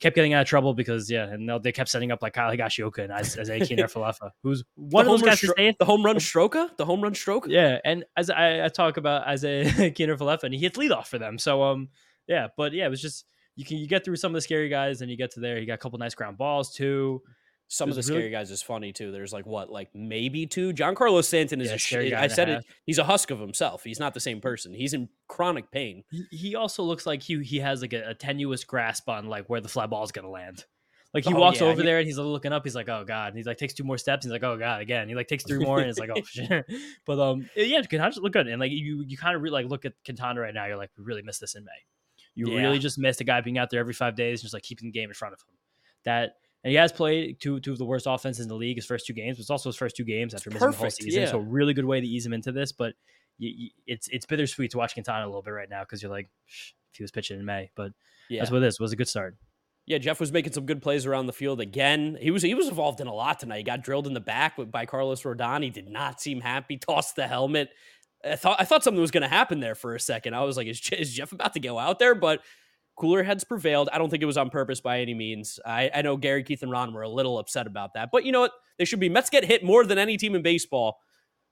[0.00, 2.98] kept getting out of trouble because yeah, and they kept setting up like Kyle Higashioka
[2.98, 6.16] and as, as Kiner Falefa, who's one the of those guys stro- the home run
[6.16, 7.46] stroker, the home run stroke.
[7.48, 11.06] Yeah, and as I, I talk about as a Kiner Falefa, and he hits leadoff
[11.06, 11.38] for them.
[11.38, 11.88] So um,
[12.26, 13.24] yeah, but yeah, it was just
[13.56, 15.58] you can you get through some of the scary guys, and you get to there.
[15.58, 17.22] You got a couple nice ground balls too.
[17.68, 18.20] Some of the really...
[18.20, 19.10] scary guys is funny too.
[19.10, 20.72] There's like what, like maybe two.
[20.72, 22.64] Giancarlo Stanton is yeah, a sh- I said it.
[22.84, 23.82] He's a husk of himself.
[23.84, 24.74] He's not the same person.
[24.74, 26.04] He's in chronic pain.
[26.10, 29.48] He, he also looks like he he has like a, a, tenuous grasp on like
[29.48, 30.66] where the fly ball is gonna land.
[31.14, 31.86] Like he oh, walks yeah, over he...
[31.86, 32.64] there and he's looking up.
[32.64, 33.28] He's like, oh god.
[33.28, 34.24] And he like takes two more steps.
[34.24, 35.08] He's like, oh god, again.
[35.08, 36.66] He like takes three more and it's like, oh shit.
[37.06, 38.46] But um, yeah, Quintana just look good.
[38.46, 40.66] And like you you kind of really like look at Quintana right now.
[40.66, 41.70] You're like, we really missed this in May.
[42.34, 42.62] You yeah.
[42.62, 44.92] really just missed a guy being out there every five days, just like keeping the
[44.92, 45.56] game in front of him.
[46.04, 48.86] That and he has played two two of the worst offenses in the league his
[48.86, 49.38] first two games.
[49.38, 51.22] It's also his first two games after missing the whole season.
[51.22, 51.30] Yeah.
[51.30, 52.72] So really good way to ease him into this.
[52.72, 52.94] But
[53.38, 56.10] you, you, it's it's bittersweet to watch Quintana a little bit right now because you're
[56.10, 57.92] like, if he was pitching in May, but
[58.30, 58.40] yeah.
[58.40, 59.36] that's what this was a good start.
[59.86, 62.16] Yeah, Jeff was making some good plays around the field again.
[62.18, 63.58] He was he was involved in a lot tonight.
[63.58, 65.62] He got drilled in the back by Carlos Rodon.
[65.62, 66.78] He did not seem happy.
[66.88, 67.68] Tossed the helmet.
[68.24, 70.34] I thought I thought something was going to happen there for a second.
[70.34, 72.14] I was like, is, is Jeff about to go out there?
[72.14, 72.40] But
[72.96, 73.88] cooler heads prevailed.
[73.92, 75.58] I don't think it was on purpose by any means.
[75.66, 78.10] I, I know Gary, Keith, and Ron were a little upset about that.
[78.12, 78.52] But you know what?
[78.78, 79.08] They should be.
[79.08, 80.98] Mets get hit more than any team in baseball.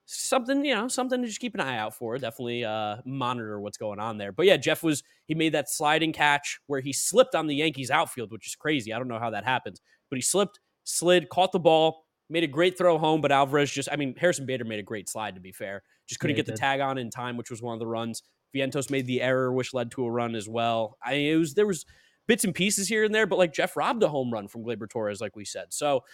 [0.05, 2.17] Something, you know, something to just keep an eye out for.
[2.19, 4.33] Definitely uh, monitor what's going on there.
[4.33, 7.91] But yeah, Jeff was, he made that sliding catch where he slipped on the Yankees
[7.91, 8.93] outfield, which is crazy.
[8.93, 9.81] I don't know how that happens.
[10.11, 13.21] But he slipped, slid, caught the ball, made a great throw home.
[13.21, 15.83] But Alvarez just, I mean, Harrison Bader made a great slide, to be fair.
[16.13, 18.23] Just couldn't yeah, get the tag on in time, which was one of the runs.
[18.55, 20.97] Vientos made the error, which led to a run as well.
[21.03, 21.87] I mean, it was there was
[22.27, 24.89] bits and pieces here and there, but like Jeff robbed a home run from Gleyber
[24.89, 25.73] Torres, like we said.
[25.73, 26.05] So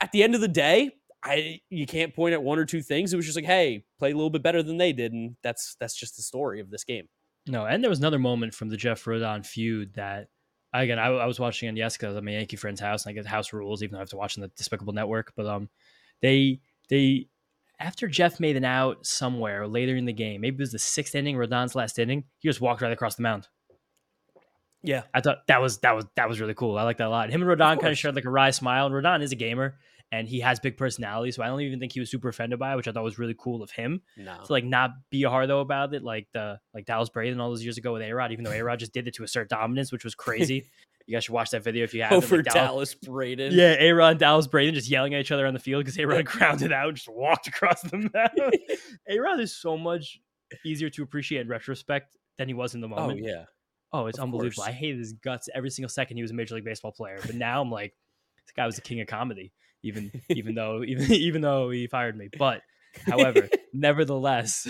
[0.00, 0.90] at the end of the day,
[1.22, 3.12] I you can't point at one or two things.
[3.12, 5.76] It was just like, hey, play a little bit better than they did, and that's
[5.80, 7.08] that's just the story of this game.
[7.46, 10.28] No, and there was another moment from the Jeff Rodon feud that
[10.74, 13.14] again I, I was watching on YES because I'm a Yankee friend's house and I
[13.14, 15.32] get house rules even though I have to watch on the Despicable Network.
[15.34, 15.68] But um,
[16.20, 17.28] they they
[17.80, 21.14] after Jeff made an out somewhere later in the game, maybe it was the sixth
[21.14, 23.48] inning, Rodon's last inning, he just walked right across the mound.
[24.82, 26.78] Yeah, I thought that was that was that was really cool.
[26.78, 27.30] I like that a lot.
[27.30, 28.86] Him and Rodon kind of shared like a wry smile.
[28.86, 29.76] And Rodon is a gamer
[30.10, 32.72] and he has big personality, so I don't even think he was super offended by
[32.72, 34.00] it, which I thought was really cool of him.
[34.16, 34.36] No.
[34.44, 37.50] To like not be a hard though about it, like the like Dallas Braden all
[37.50, 39.48] those years ago with A Rod, even though A Rod just did it to assert
[39.48, 40.70] dominance, which was crazy.
[41.08, 42.20] You guys should watch that video if you haven't.
[42.20, 43.54] For like Dallas, Dallas Braden.
[43.54, 46.26] Yeah, Aaron Dallas Braden just yelling at each other on the field because A Rod
[46.26, 48.54] grounded out and just walked across the mound.
[49.08, 50.20] Aaron is so much
[50.66, 53.20] easier to appreciate in retrospect than he was in the oh, moment.
[53.24, 53.44] Oh, yeah.
[53.90, 54.64] Oh, it's of unbelievable.
[54.64, 54.68] Course.
[54.68, 57.18] I hated his guts every single second he was a Major League Baseball player.
[57.24, 57.94] But now I'm like,
[58.36, 62.18] this guy was the king of comedy, even even though even even though he fired
[62.18, 62.28] me.
[62.38, 62.60] But
[63.06, 64.68] however, nevertheless,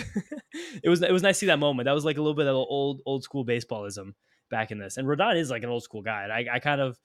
[0.81, 1.85] it was it was nice to see that moment.
[1.85, 4.13] That was like a little bit of old old school baseballism
[4.49, 4.97] back in this.
[4.97, 6.23] And Rodon is like an old school guy.
[6.23, 6.99] And I, I kind of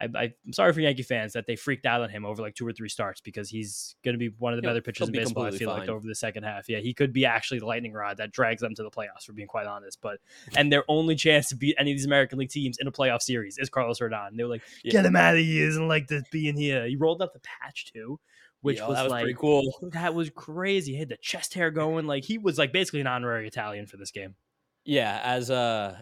[0.00, 2.66] I, am sorry for Yankee fans that they freaked out on him over like two
[2.66, 5.18] or three starts because he's going to be one of the better pitchers in be
[5.18, 5.44] baseball.
[5.44, 6.68] I feel like over the second half.
[6.68, 9.24] Yeah, he could be actually the lightning rod that drags them to the playoffs.
[9.26, 10.18] For being quite honest, but
[10.56, 13.22] and their only chance to beat any of these American League teams in a playoff
[13.22, 14.36] series is Carlos Rodon.
[14.36, 14.92] They were like, Yeah.
[14.92, 15.62] get him out of here.
[15.62, 16.86] He doesn't like this being here.
[16.86, 18.20] He rolled up the patch too,
[18.60, 19.62] which Yo, was, was like pretty cool.
[19.92, 20.92] that was crazy.
[20.92, 22.06] He had the chest hair going.
[22.06, 24.36] Like he was like basically an honorary Italian for this game.
[24.84, 25.98] Yeah, as uh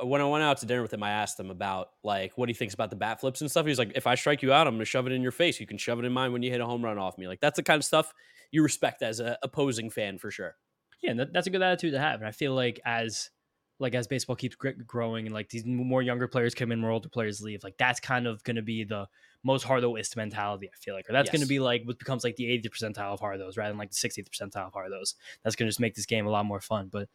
[0.00, 2.54] when I went out to dinner with him, I asked him about like what he
[2.54, 3.66] thinks about the bat flips and stuff.
[3.66, 5.60] He's like, if I strike you out, I'm gonna shove it in your face.
[5.60, 7.28] You can shove it in mine when you hit a home run off me.
[7.28, 8.12] Like that's the kind of stuff
[8.50, 10.56] you respect as a opposing fan for sure.
[11.02, 12.20] Yeah, and that, that's a good attitude to have.
[12.20, 13.30] And I feel like as
[13.78, 16.90] like as baseball keeps gr- growing and like these more younger players come in, more
[16.90, 19.06] older players leave, like that's kind of going to be the
[19.42, 20.70] most Hardoist mentality.
[20.72, 23.12] I feel like, or that's going to be like what becomes like the 80th percentile
[23.12, 25.14] of Hardos rather than like the 60th percentile of Hardos.
[25.42, 26.88] That's going to just make this game a lot more fun.
[26.92, 27.08] But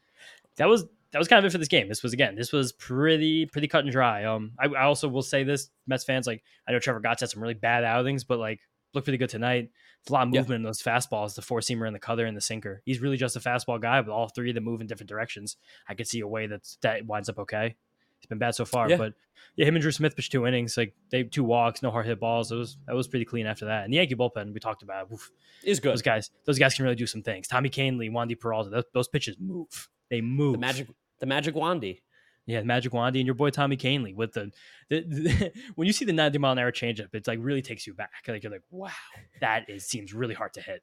[0.58, 1.88] that was that was kind of it for this game.
[1.88, 4.26] This was again, this was pretty pretty cut and dry.
[4.26, 7.30] Um, I, I also will say this, Mets fans, like I know Trevor Gotts had
[7.30, 8.60] some really bad outings, but like
[8.94, 9.70] looked pretty good tonight.
[10.04, 10.42] There's a lot of Yeah.
[10.42, 12.82] movement in those fastballs, the four seamer and the cutter and the sinker.
[12.86, 15.58] He's really just a fastball guy, but all three of them move in different directions.
[15.88, 17.76] I could see a way that that winds up okay.
[18.18, 18.98] It's been bad so far, Yeah.
[18.98, 19.14] but
[19.56, 20.76] yeah, him and Drew Smith pitched two innings.
[20.76, 22.52] Like they two walks, no hard hit balls.
[22.52, 23.84] It was that was pretty clean after that.
[23.86, 25.12] And the Yankee bullpen we talked about.
[25.14, 25.30] oof,
[25.64, 25.92] Is good.
[25.94, 27.48] those guys, those guys can really do some things.
[27.48, 29.90] Tommy Kahnle, Wandy Peralta, those, those pitches move.
[30.10, 30.54] They move.
[30.54, 30.88] The magic
[31.20, 32.00] the magic wandy.
[32.48, 34.52] Yeah, Magic Wandy and your boy Tommy Kahnle with the,
[34.90, 37.86] the, the when you see the 90 mile an hour changeup, it's like really takes
[37.86, 38.10] you back.
[38.26, 38.90] Like you're like, wow,
[39.42, 40.82] that is seems really hard to hit.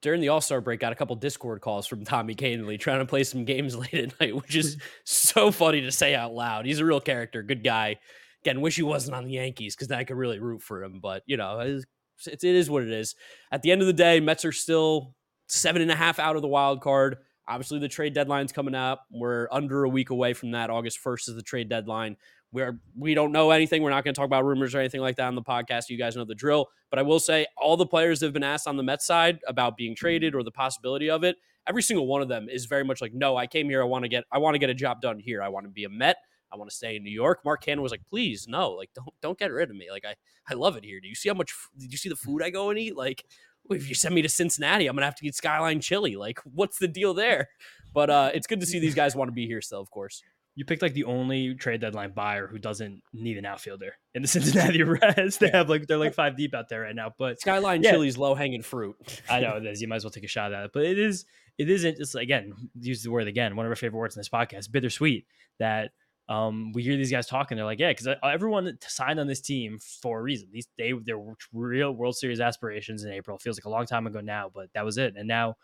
[0.00, 3.04] During the All Star break, got a couple Discord calls from Tommy Kahnle trying to
[3.04, 6.64] play some games late at night, which is so funny to say out loud.
[6.64, 7.96] He's a real character, good guy.
[8.42, 11.00] Again, wish he wasn't on the Yankees because then I could really root for him.
[11.00, 13.14] But you know, it's, it is what it is.
[13.52, 15.14] At the end of the day, Mets are still
[15.48, 17.18] seven and a half out of the wild card.
[17.46, 19.06] Obviously, the trade deadline's coming up.
[19.10, 20.70] We're under a week away from that.
[20.70, 22.16] August first is the trade deadline.
[22.52, 23.82] We're we don't know anything.
[23.82, 25.90] We're not going to talk about rumors or anything like that on the podcast.
[25.90, 26.68] You guys know the drill.
[26.90, 29.40] But I will say, all the players that have been asked on the Mets side
[29.46, 30.00] about being mm-hmm.
[30.04, 33.12] traded or the possibility of it, every single one of them is very much like,
[33.12, 33.82] no, I came here.
[33.82, 35.42] I want to get I want to get a job done here.
[35.42, 36.16] I want to be a Met.
[36.52, 37.40] I want to stay in New York.
[37.44, 39.90] Mark Canha was like, please, no, like don't don't get rid of me.
[39.90, 40.14] Like I
[40.48, 41.00] I love it here.
[41.00, 41.52] Do you see how much?
[41.76, 42.96] Did you see the food I go and eat?
[42.96, 43.24] Like
[43.70, 46.16] if you send me to Cincinnati, I'm gonna have to get Skyline chili.
[46.16, 47.48] Like what's the deal there?
[47.92, 50.22] But uh, it's good to see these guys want to be here still, of course.
[50.56, 54.28] You picked like the only trade deadline buyer who doesn't need an outfielder in the
[54.36, 55.38] Cincinnati Reds.
[55.38, 57.12] They have like they're like five deep out there right now.
[57.18, 57.92] But Skyline Yeah.
[57.92, 58.96] chili's low hanging fruit.
[59.30, 59.80] I know it is.
[59.82, 60.70] You might as well take a shot at it.
[60.72, 61.24] But it is
[61.58, 64.28] it isn't just again, use the word again, one of our favorite words in this
[64.28, 65.26] podcast, bittersweet,
[65.58, 65.92] that
[66.28, 69.78] um we hear these guys talking, they're like, yeah, because everyone signed on this team
[69.78, 70.48] for a reason.
[70.52, 71.18] These they their
[71.52, 73.38] real World Series aspirations in April.
[73.38, 75.14] Feels like a long time ago now, but that was it.
[75.16, 75.56] And now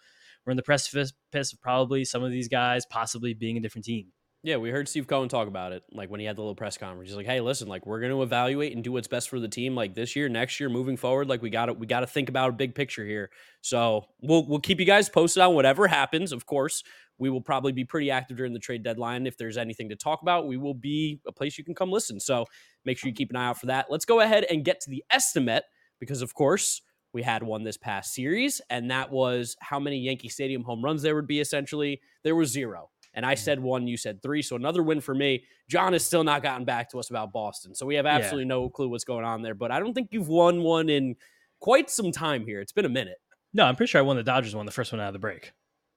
[0.45, 4.13] we're in the precipice of probably some of these guys possibly being a different team.
[4.43, 6.79] Yeah, we heard Steve Cohen talk about it, like when he had the little press
[6.79, 7.11] conference.
[7.11, 9.49] He's like, "Hey, listen, like we're going to evaluate and do what's best for the
[9.49, 11.29] team, like this year, next year, moving forward.
[11.29, 13.31] Like we got to we got to think about a big picture here.
[13.61, 16.33] So we'll we'll keep you guys posted on whatever happens.
[16.33, 16.83] Of course,
[17.19, 19.27] we will probably be pretty active during the trade deadline.
[19.27, 22.19] If there's anything to talk about, we will be a place you can come listen.
[22.19, 22.47] So
[22.87, 23.89] make sure you keep an eye out for that.
[23.91, 25.65] Let's go ahead and get to the estimate
[25.99, 26.81] because, of course,
[27.13, 31.03] we had one this past series, and that was how many Yankee Stadium home runs
[31.03, 31.41] there would be.
[31.41, 32.89] Essentially, there was zero.
[33.15, 34.41] And I said one, you said three.
[34.43, 35.45] So another win for me.
[35.69, 37.75] John has still not gotten back to us about Boston.
[37.75, 38.17] So we have Yeah.
[38.17, 39.55] absolutely no clue what's going on there.
[39.55, 41.17] But I don't think you've won one in
[41.59, 42.61] quite some time here.
[42.61, 43.19] It's been a minute.
[43.53, 45.19] No, I'm pretty sure I won the Dodgers one, the first one out of the
[45.19, 45.53] break.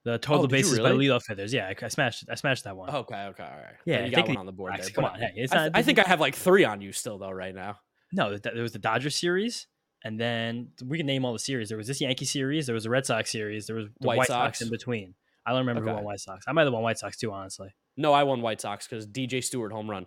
[0.06, 1.08] The total Oh, you bases by really?
[1.08, 1.54] leadoff hitters.
[1.54, 2.26] Yeah, I, I smashed.
[2.30, 2.90] I smashed that one.
[2.90, 3.76] Okay, okay, all right.
[3.86, 4.94] Yeah, Then I you got one on the board Actually, there.
[4.96, 5.72] come on, hey, it's I, not.
[5.76, 7.78] I think I have like three on you still though right now.
[8.12, 8.36] no.
[8.38, 9.68] There was the Dodgers series,
[10.04, 11.70] and then we can name all the series.
[11.70, 12.66] There was this Yankee series.
[12.66, 13.68] There was a Red Sox series.
[13.68, 14.58] There was the White White, Sox.
[14.60, 14.62] Sox.
[14.64, 15.14] in between.
[15.46, 16.46] I don't remember who won White Sox.
[16.48, 17.70] I might have won White Sox too, honestly.
[17.98, 20.06] No, I won White Sox because DJ Stewart home run.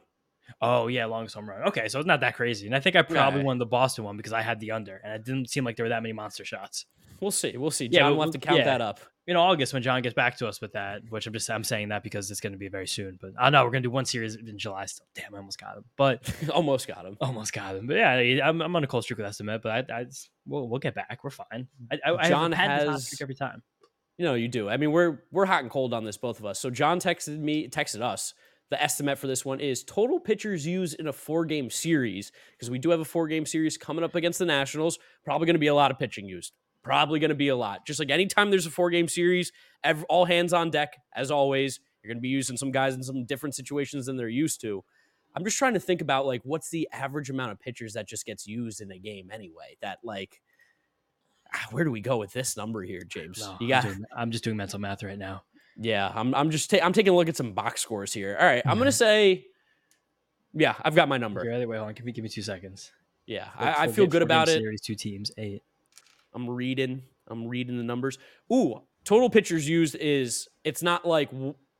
[0.60, 1.62] Oh yeah, longest home run.
[1.68, 2.66] Okay, so it's not that crazy.
[2.66, 3.46] And I think I probably Right.
[3.46, 5.84] won the Boston one because I had the under, and it didn't seem like there
[5.84, 6.86] were that many monster shots.
[7.20, 7.56] We'll see.
[7.56, 7.88] We'll see.
[7.90, 8.64] Yeah, John but will have to count yeah.
[8.64, 9.00] that up.
[9.26, 11.88] In August, when John gets back to us with that, which I'm just I'm saying
[11.88, 13.18] that because it's going to be very soon.
[13.20, 15.06] But I know we're going to do one series in July still.
[15.16, 15.84] Damn, I almost got him.
[15.96, 17.16] But Almost got him.
[17.20, 20.00] Almost got him, but yeah, I'm, I'm on a cold streak with estimate, but I,
[20.00, 20.06] I
[20.46, 21.18] we'll, we'll get back.
[21.24, 21.66] We're fine.
[21.90, 23.62] I, I, I John a has- every time.
[24.18, 24.68] You know, you do.
[24.68, 26.58] I mean, we're we're hot and cold on this, both of us.
[26.58, 28.34] So John texted me, texted us.
[28.68, 32.68] The estimate for this one is total pitchers used in a four game series because
[32.68, 34.98] we do have a four game series coming up against the Nationals.
[35.24, 36.52] Probably going to be a lot of pitching used.
[36.82, 37.86] Probably going to be a lot.
[37.86, 39.52] Just like anytime there's a four game series,
[40.08, 40.96] all hands on deck.
[41.14, 44.28] As always, you're going to be using some guys in some different situations than they're
[44.28, 44.82] used to.
[45.36, 48.24] I'm just trying to think about like what's the average amount of pitchers that just
[48.24, 49.76] gets used in a game anyway.
[49.82, 50.40] That like,
[51.70, 53.38] where do we go with this number here, James?
[53.40, 55.42] No, you got I'm, doing, I'm just doing mental math right now.
[55.76, 58.36] yeah, I'm I'm just ta- I'm taking a look at some box scores here.
[58.40, 58.80] All right, I'm Mhm.
[58.80, 59.46] gonna say,
[60.54, 61.42] yeah, I've got my number.
[61.42, 61.66] ready?
[61.66, 61.94] Wait, hold on.
[61.94, 62.92] Give me give me two seconds.
[63.26, 64.58] Yeah, I, I feel good about it.
[64.58, 65.62] Series, two teams, eight.
[66.32, 67.02] I'm reading.
[67.28, 68.18] I'm reading the numbers.
[68.52, 71.30] Ooh, total pitchers used is it's not like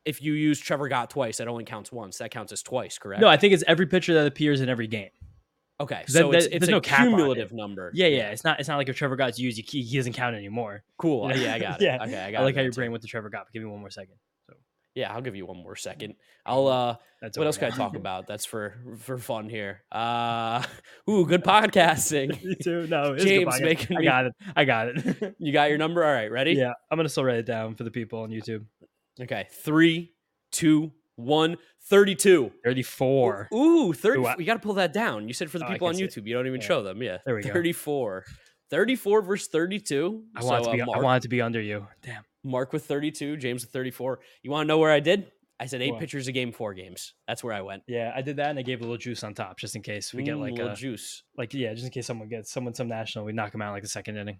[0.03, 2.17] if you use Trevor Gott twice, that only counts once.
[2.17, 3.21] That counts as twice, correct?
[3.21, 5.09] No, I think it's every pitcher that appears in every game.
[5.79, 6.03] Okay.
[6.07, 6.87] So that- it's, it's there's a no on it.
[6.87, 7.91] cumulative number.
[7.93, 8.29] Yeah, yeah.
[8.29, 8.59] It's not.
[8.59, 10.83] It's not like if Trevor Gott's used, he, he doesn't count anymore.
[10.97, 11.29] Cool.
[11.29, 11.41] You know?
[11.41, 11.85] Yeah, I got it.
[11.85, 12.03] Yeah.
[12.03, 13.47] Okay, I got I like how your brain went to Trevor Gott.
[13.53, 14.15] Give me one more second.
[14.49, 14.55] So.
[14.95, 16.15] Yeah, I'll give you one more second.
[16.45, 18.25] I'll uh That's what else can I talk about?
[18.27, 19.83] That's for for fun here.
[19.91, 20.63] Uh
[21.09, 22.43] ooh, good podcasting.
[22.43, 22.87] me too.
[22.87, 24.33] No, it's James James making I got it.
[24.55, 25.35] I got it.
[25.39, 26.03] You got your number?
[26.03, 26.53] All right, ready?
[26.53, 28.65] yeah, I'm gonna still write it down for the people on YouTube.
[29.19, 29.47] Okay.
[29.63, 30.13] Three,
[30.51, 31.57] two, one,
[31.89, 32.51] 32.
[32.63, 33.49] 34.
[33.53, 34.19] Ooh, 30.
[34.21, 35.27] Ooh, I- we got to pull that down.
[35.27, 35.95] You said for the Oh, people on.
[35.95, 36.25] YouTube.
[36.25, 36.67] You don't even Yeah.
[36.67, 37.03] show them.
[37.03, 37.17] Yeah.
[37.25, 37.51] There we go.
[37.51, 38.23] 34.
[38.69, 40.23] 34 versus 32.
[40.35, 40.81] I want it So, to be.
[40.81, 41.87] uh, I Mark, want it to be under you.
[42.01, 42.23] Damn.
[42.43, 44.19] Mark with 32, James with 34.
[44.43, 45.31] You want to know where I did?
[45.59, 45.99] I said eight What?
[46.01, 47.13] pitchers a game, four games.
[47.27, 47.81] That's where I went.
[47.87, 50.13] Yeah, I did that, and I gave a little juice on top, just in case
[50.13, 51.23] we get Mm, like little a juice.
[51.35, 53.81] like yeah, just in case someone gets someone some national, we knock them out like
[53.81, 54.39] the second inning.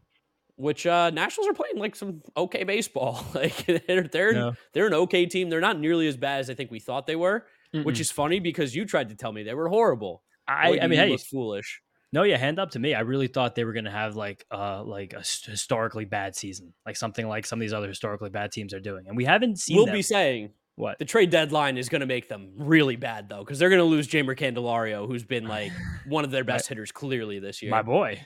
[0.57, 3.23] Which uh Nationals are playing like some okay baseball.
[3.35, 5.49] like they're they're they're an okay team.
[5.49, 7.99] They're not nearly as bad as I think we thought they were, which Mm-mm.
[8.01, 10.23] is funny because you tried to tell me they were horrible.
[10.47, 11.81] I, Boy, I mean, hey, look foolish.
[12.11, 12.95] no, yeah, hand up to me.
[12.95, 16.97] I really thought they were gonna have like uh like a historically bad season, like
[16.97, 19.75] something like some of these other historically bad teams are doing, and we haven't seen
[19.77, 19.93] We'll them.
[19.95, 23.59] be saying what the trade deadline is going to make them really bad though, because
[23.59, 25.71] they're going to lose Jamer Candelario, who's been like
[26.07, 27.69] one of their best hitters clearly this year.
[27.71, 28.25] my boy.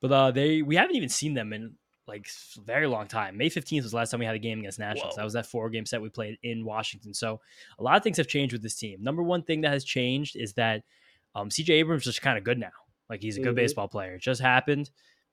[0.00, 1.74] But uh, they we haven't even seen them in
[2.06, 2.26] like
[2.64, 3.36] very long time.
[3.36, 5.14] May fifteenth was the last time we had a game against Nationals.
[5.14, 5.16] Whoa.
[5.16, 7.12] That was that four game set we played in Washington.
[7.14, 7.40] So
[7.78, 9.02] a lot of things have changed with this team.
[9.02, 10.82] Number one thing that has changed is that
[11.34, 12.70] um, CJ Abrams is kind of good now.
[13.10, 13.56] Like he's a good Mhm.
[13.56, 14.14] baseball player.
[14.14, 14.90] It just happened,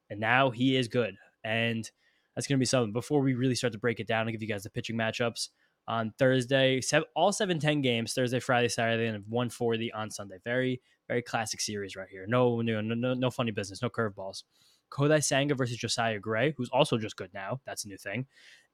[0.09, 1.15] and now he is good.
[1.43, 1.89] And
[2.35, 2.91] that's going to be something.
[2.91, 5.49] Before we really start to break it down, I'll give you guys the pitching matchups
[5.87, 6.81] on Thursday.
[6.81, 10.37] Seven, all seven ten games Thursday, Friday, Saturday, and one forty on Sunday.
[10.43, 12.25] Very very classic series right here.
[12.27, 13.81] No no no no, funny business.
[13.81, 14.43] No curveballs.
[14.91, 17.59] Kodai Senga versus Josiah Gray, who's also just good now.
[17.65, 18.27] That's a new thing.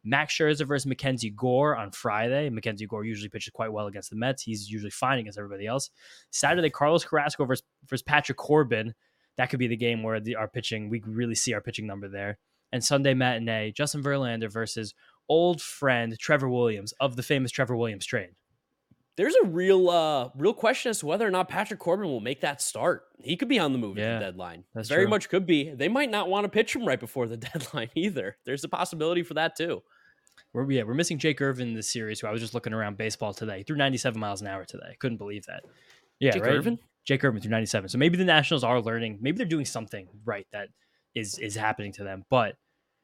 [0.04, 2.50] Max Scherzer versus Mackenzie Gore on Friday.
[2.50, 4.44] Mackenzie Gore usually pitches quite well against the Mets.
[4.44, 5.90] He's usually fine against everybody else.
[6.32, 8.94] Saturday, Carlos Carrasco versus, versus Patrick Corbin.
[9.38, 12.08] That could be the game where the, our pitching, we really see our pitching number
[12.08, 12.40] there.
[12.72, 14.96] And Sunday matinee, Justin Verlander versus
[15.30, 18.32] old friend Trevor Williams of the famous Trevor Williams trade.
[19.22, 22.42] There's a real uh real question as to whether or not Patrick Corbin will make
[22.42, 23.04] that start.
[23.20, 24.64] He could be on the move at the deadline.
[24.74, 25.12] that's Very true.
[25.12, 25.70] much could be.
[25.70, 28.38] They might not want to pitch him right before the deadline either.
[28.46, 29.84] There's a possibility for that too.
[30.54, 32.20] We're yeah, we're missing Jake Irvin in this series.
[32.20, 33.60] Who I was just looking around baseball today.
[33.60, 34.98] He threw 97 miles an hour today.
[34.98, 35.66] Couldn't believe that.
[36.20, 36.54] Yeah, Jake right?
[36.54, 36.80] Irvin?
[37.06, 37.90] Jake Irvin threw 97.
[37.90, 39.20] So maybe the Nationals are learning.
[39.22, 40.70] Maybe they're doing something right that
[41.14, 42.26] is is happening to them.
[42.32, 42.56] But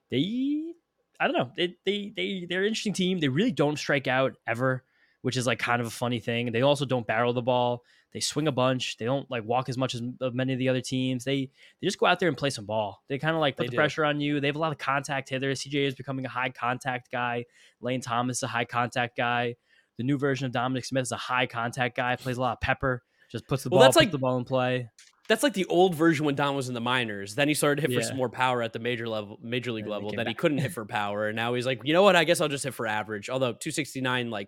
[0.10, 0.73] they,
[1.19, 1.51] I don't know.
[1.56, 3.19] They they they they're an interesting team.
[3.19, 4.84] They really don't strike out ever,
[5.21, 6.51] which is like kind of a funny thing.
[6.51, 7.84] They also don't barrel the ball.
[8.13, 8.97] They swing a bunch.
[8.97, 10.01] They don't like walk as much as
[10.34, 11.23] many of the other teams.
[11.25, 11.49] They
[11.82, 13.03] they just go out there and play some ball.
[13.10, 13.77] They kind of like put They the do.
[13.77, 14.39] pressure on you.
[14.39, 15.62] They have a lot of contact hitters.
[15.63, 17.45] CJ is becoming a high contact guy.
[17.82, 19.56] Lane Thomas is a high contact guy.
[19.97, 22.15] The new version of Dominic Smith is a high contact guy.
[22.15, 23.03] Plays a lot of pepper.
[23.32, 24.89] Just puts the Well, ball, that's like- the ball in play.
[25.27, 27.36] That's like the old version when Dom was in the minors.
[27.36, 29.84] Then he started to hit for some more power at the major level, major league
[29.84, 30.13] And level.
[30.15, 32.15] Then he couldn't hit for power, and now he's like, you know what?
[32.15, 33.30] I guess I'll just hit for average.
[33.30, 34.47] Although 269, like,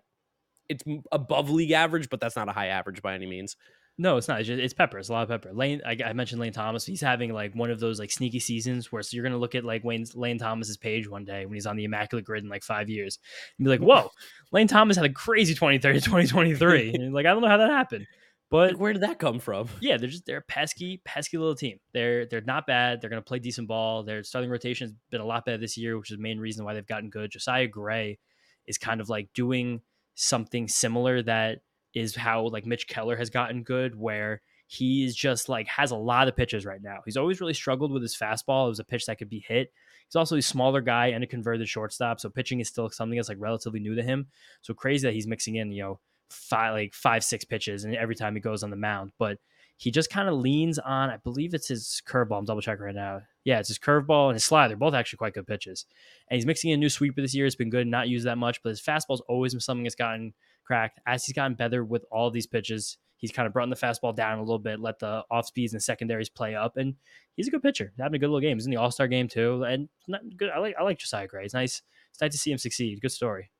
[0.70, 3.56] it's above league average, but that's not a high average by any means.
[3.98, 4.40] No, it's not.
[4.40, 4.98] It's, just, it's pepper.
[4.98, 5.52] It's a lot of pepper.
[5.52, 6.86] Lane, I, I mentioned Lane Thomas.
[6.86, 9.64] He's having like one of those like sneaky seasons where so you're gonna look at
[9.64, 12.62] like Wayne's Lane Thomas's page one day when he's on the immaculate grid in like
[12.62, 13.18] five years
[13.58, 14.08] and be like, "Whoa,
[14.52, 18.06] Lane Thomas had a crazy 2030 2023." and like, I don't know how that happened,
[18.50, 19.68] but Like, where did that come from?
[19.82, 21.78] yeah, they're just they're a pesky, pesky little team.
[21.92, 23.02] They're they're not bad.
[23.02, 24.02] They're gonna play decent ball.
[24.02, 26.64] Their starting rotation has been a lot better this year, which is the main reason
[26.64, 27.32] why they've gotten good.
[27.32, 28.18] Josiah Gray
[28.66, 29.82] is kind of like doing
[30.20, 31.60] something similar that
[31.94, 36.28] is how like Mitch Keller has gotten good, where he's just like has a lot
[36.28, 36.98] of pitches right now.
[37.04, 38.66] He's always really struggled with his fastball.
[38.66, 39.72] It was a pitch that could be hit.
[40.06, 43.28] He's also a smaller guy and a converted shortstop, so pitching is still something that's
[43.28, 44.26] like relatively new to him.
[44.62, 48.14] So crazy that he's mixing in, you know, five like five six pitches and every
[48.14, 49.38] time he goes on the mound, but
[49.80, 51.08] he just kind of leans on.
[51.08, 52.38] I believe it's his curveball.
[52.38, 53.22] I'm double checking right now.
[53.44, 54.76] Yeah, it's his curveball and his slider.
[54.76, 55.86] Both actually quite good pitches.
[56.28, 57.46] And he's mixing in a new sweeper this year.
[57.46, 60.34] It's been good, not used that much, but his fastball's always been something that's gotten
[60.66, 61.00] cracked.
[61.06, 64.38] As he's gotten better with all these pitches, he's kind of brought the fastball down
[64.38, 66.96] a little bit, let the off speeds and secondaries play up, and
[67.34, 67.90] he's a good pitcher.
[67.96, 68.58] He's having a good little game.
[68.58, 69.88] He's in the All Star game too, and
[70.36, 70.50] good.
[70.50, 71.46] I like I like Josiah Gray.
[71.46, 71.80] It's nice.
[72.10, 73.00] It's nice to see him succeed.
[73.00, 73.50] Good story.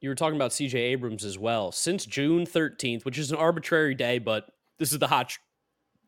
[0.00, 1.70] You were talking about CJ Abrams as well.
[1.70, 4.50] Since June 13th, which is an arbitrary day, but
[4.80, 5.38] this is the hot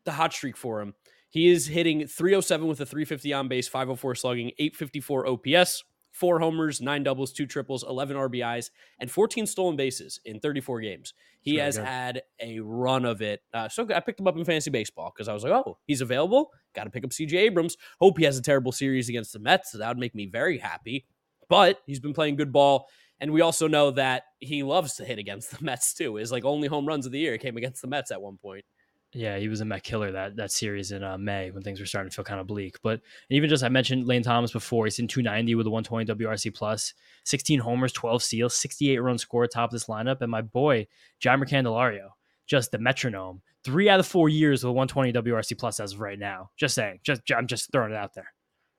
[0.05, 0.93] the hot streak for him.
[1.29, 6.81] He is hitting 307 with a 350 on base, 504 slugging, 854 OPS, four homers,
[6.81, 11.13] nine doubles, two triples, 11 RBIs, and 14 stolen bases in 34 games.
[11.39, 13.41] He has had a run of it.
[13.53, 16.01] Uh, so I picked him up in fantasy baseball because I was like, oh, he's
[16.01, 16.51] available.
[16.75, 17.77] Got to pick up CJ Abrams.
[17.99, 19.71] Hope he has a terrible series against the Mets.
[19.71, 21.07] That would make me very happy.
[21.49, 22.87] But he's been playing good ball.
[23.19, 26.15] And we also know that he loves to hit against the Mets too.
[26.15, 28.65] His like only home runs of the year came against the Mets at one point.
[29.13, 31.85] Yeah, he was a Met killer that that series in uh, May when things were
[31.85, 32.77] starting to feel kind of bleak.
[32.81, 34.85] But even just I mentioned Lane Thomas before.
[34.85, 36.93] He's in 290 with a 120 WRC plus,
[37.25, 40.21] 16 homers, 12 steals, 68 runs scored top of this lineup.
[40.21, 40.87] And my boy
[41.21, 42.09] Jeimer Candelario,
[42.47, 43.41] just the metronome.
[43.63, 46.49] Three out of four years with a 120 WRC plus as of right now.
[46.57, 46.99] Just saying.
[47.03, 48.31] Just I'm just throwing it out there.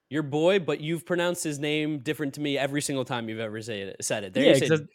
[0.09, 3.63] Your boy, but you've pronounced his name different to me every single time you've ever
[3.63, 4.35] say it, said it.
[4.35, 4.87] There yeah, you said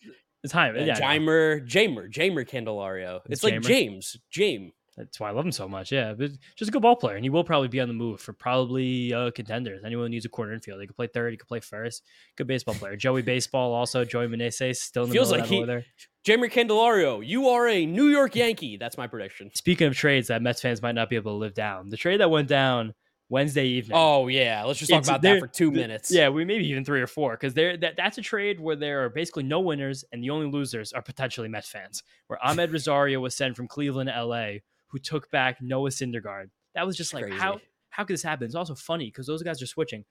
[0.44, 0.76] the time.
[0.76, 1.00] Yeah.
[1.00, 3.22] Jamer, Jamer, Jamer Candelario.
[3.26, 3.64] It's, It's like Jamer.
[3.64, 4.72] James, James.
[4.98, 5.92] That's why I love him so much.
[5.92, 8.20] Yeah, but just a good ball player, and he will probably be on the move
[8.20, 9.84] for probably uh, contenders.
[9.86, 12.04] Anyone who needs a corner infield, he could play third, he could play first.
[12.36, 12.96] Good baseball player.
[12.96, 14.04] Joey Baseball also.
[14.04, 15.86] Joey Meneses still in the Feels middle like he- order.
[16.26, 18.76] Jamer Candelario, you are a New York Yankee.
[18.76, 19.50] That's my prediction.
[19.54, 22.20] Speaking of trades that Mets fans might not be able to live down, the trade
[22.20, 22.94] that went down
[23.30, 23.98] Wednesday evening.
[23.98, 26.12] Oh yeah, let's just talk It's- about that for two minutes.
[26.12, 29.06] Yeah, we maybe even three or four because there that, that's a trade where there
[29.06, 32.04] are basically no winners and the only losers are potentially Mets fans.
[32.28, 36.50] Where Amed Rosario was sent from Cleveland to LA, who took back Noah Syndergaard.
[36.76, 37.38] That was just like Crazy.
[37.38, 37.60] how
[37.90, 38.46] how could this happen?
[38.46, 40.06] It's also funny because those guys are switching.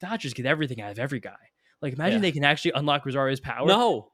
[0.00, 1.34] Dodgers get everything out of every guy.
[1.82, 2.28] Like imagine Yeah.
[2.28, 3.66] they can actually unlock Rosario's power.
[3.66, 4.12] No.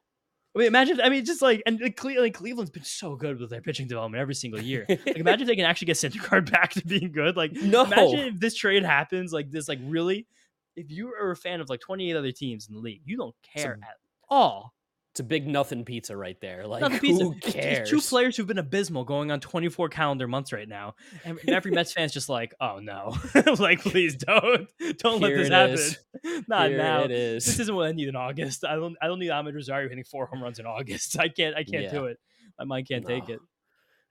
[0.55, 1.01] I mean, imagine.
[1.01, 3.87] I mean, just like and like, Cle- like, Cleveland's been so good with their pitching
[3.87, 4.85] development every single year.
[4.89, 7.35] Like imagine if they can actually get Syndergaard back to being good.
[7.35, 7.85] Like No.
[7.85, 9.67] imagine if this trade happens like this.
[9.67, 10.27] Like really,
[10.75, 13.35] if you are a fan of like 28 other teams in the league, you don't
[13.55, 13.97] care at
[14.29, 14.73] all.
[15.13, 16.65] It's a big nothing pizza right there.
[16.65, 17.23] Like Nothing pizza.
[17.23, 17.89] who It's- it's cares?
[17.91, 21.93] two players who've been abysmal going on 24 calendar months right now, and every Mets
[21.93, 23.15] fan's just like, oh no,
[23.59, 25.73] like please don't, don't let this happen.
[25.75, 25.99] is.
[26.47, 27.03] Not Here now.
[27.03, 27.59] It This is.
[27.59, 28.65] isn't what I need in August.
[28.65, 28.95] I don't.
[29.03, 31.19] I don't need Amed Rosario hitting four home runs in August.
[31.19, 31.55] I can't.
[31.55, 31.91] I can't Yeah.
[31.91, 32.17] do it.
[32.57, 33.39] My mind can't take it.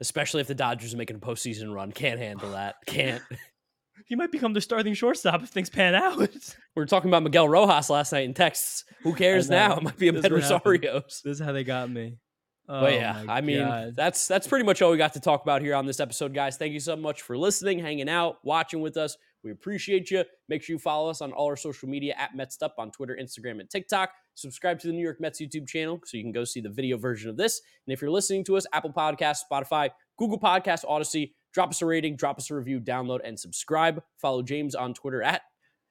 [0.01, 1.91] Especially if the Dodgers are making a postseason run.
[1.91, 2.77] Can't handle that.
[2.87, 3.23] Can't.
[4.07, 6.19] He might become the starting shortstop if things pan out.
[6.75, 8.85] We were talking about Miguel Rojas last night in texts.
[9.03, 9.77] Who cares now?
[9.77, 10.83] It might be a This better is what happened.
[10.85, 11.21] Rosario's.
[11.23, 12.17] this is how they got me.
[12.67, 13.95] But Oh yeah, I mean, God.
[13.95, 16.57] that's that's pretty much all we got to talk about here on this episode, guys.
[16.57, 19.17] Thank you so much for listening, hanging out, watching with us.
[19.45, 20.25] We appreciate you.
[20.49, 23.61] Make sure you follow us on all our social media at MetsUp on Twitter, Instagram,
[23.61, 24.11] and TikTok.
[24.35, 26.97] Subscribe to the New York Mets YouTube channel so you can go see the video
[26.97, 27.61] version of this.
[27.87, 31.87] And if you're listening to us, Apple Podcasts, Spotify, Google Podcasts, Audacy, drop us a
[31.87, 34.03] rating, drop us a review, download, and subscribe.
[34.19, 35.43] Follow James on Twitter at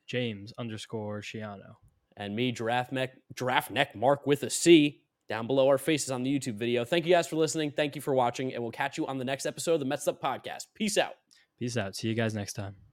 [0.08, 1.76] James underscore Shiano.
[2.18, 6.24] and me, Giraffe Neck, Giraffe Neck Mark with a C, down below our faces on
[6.24, 6.84] the YouTube video.
[6.84, 7.72] Thank you guys for listening.
[7.72, 10.08] Thank you for watching, and we'll catch you on the next episode of the Mets
[10.08, 10.68] Up Podcast.
[10.76, 11.14] Peace out.
[11.58, 11.96] Peace out.
[11.96, 12.91] See you guys next time.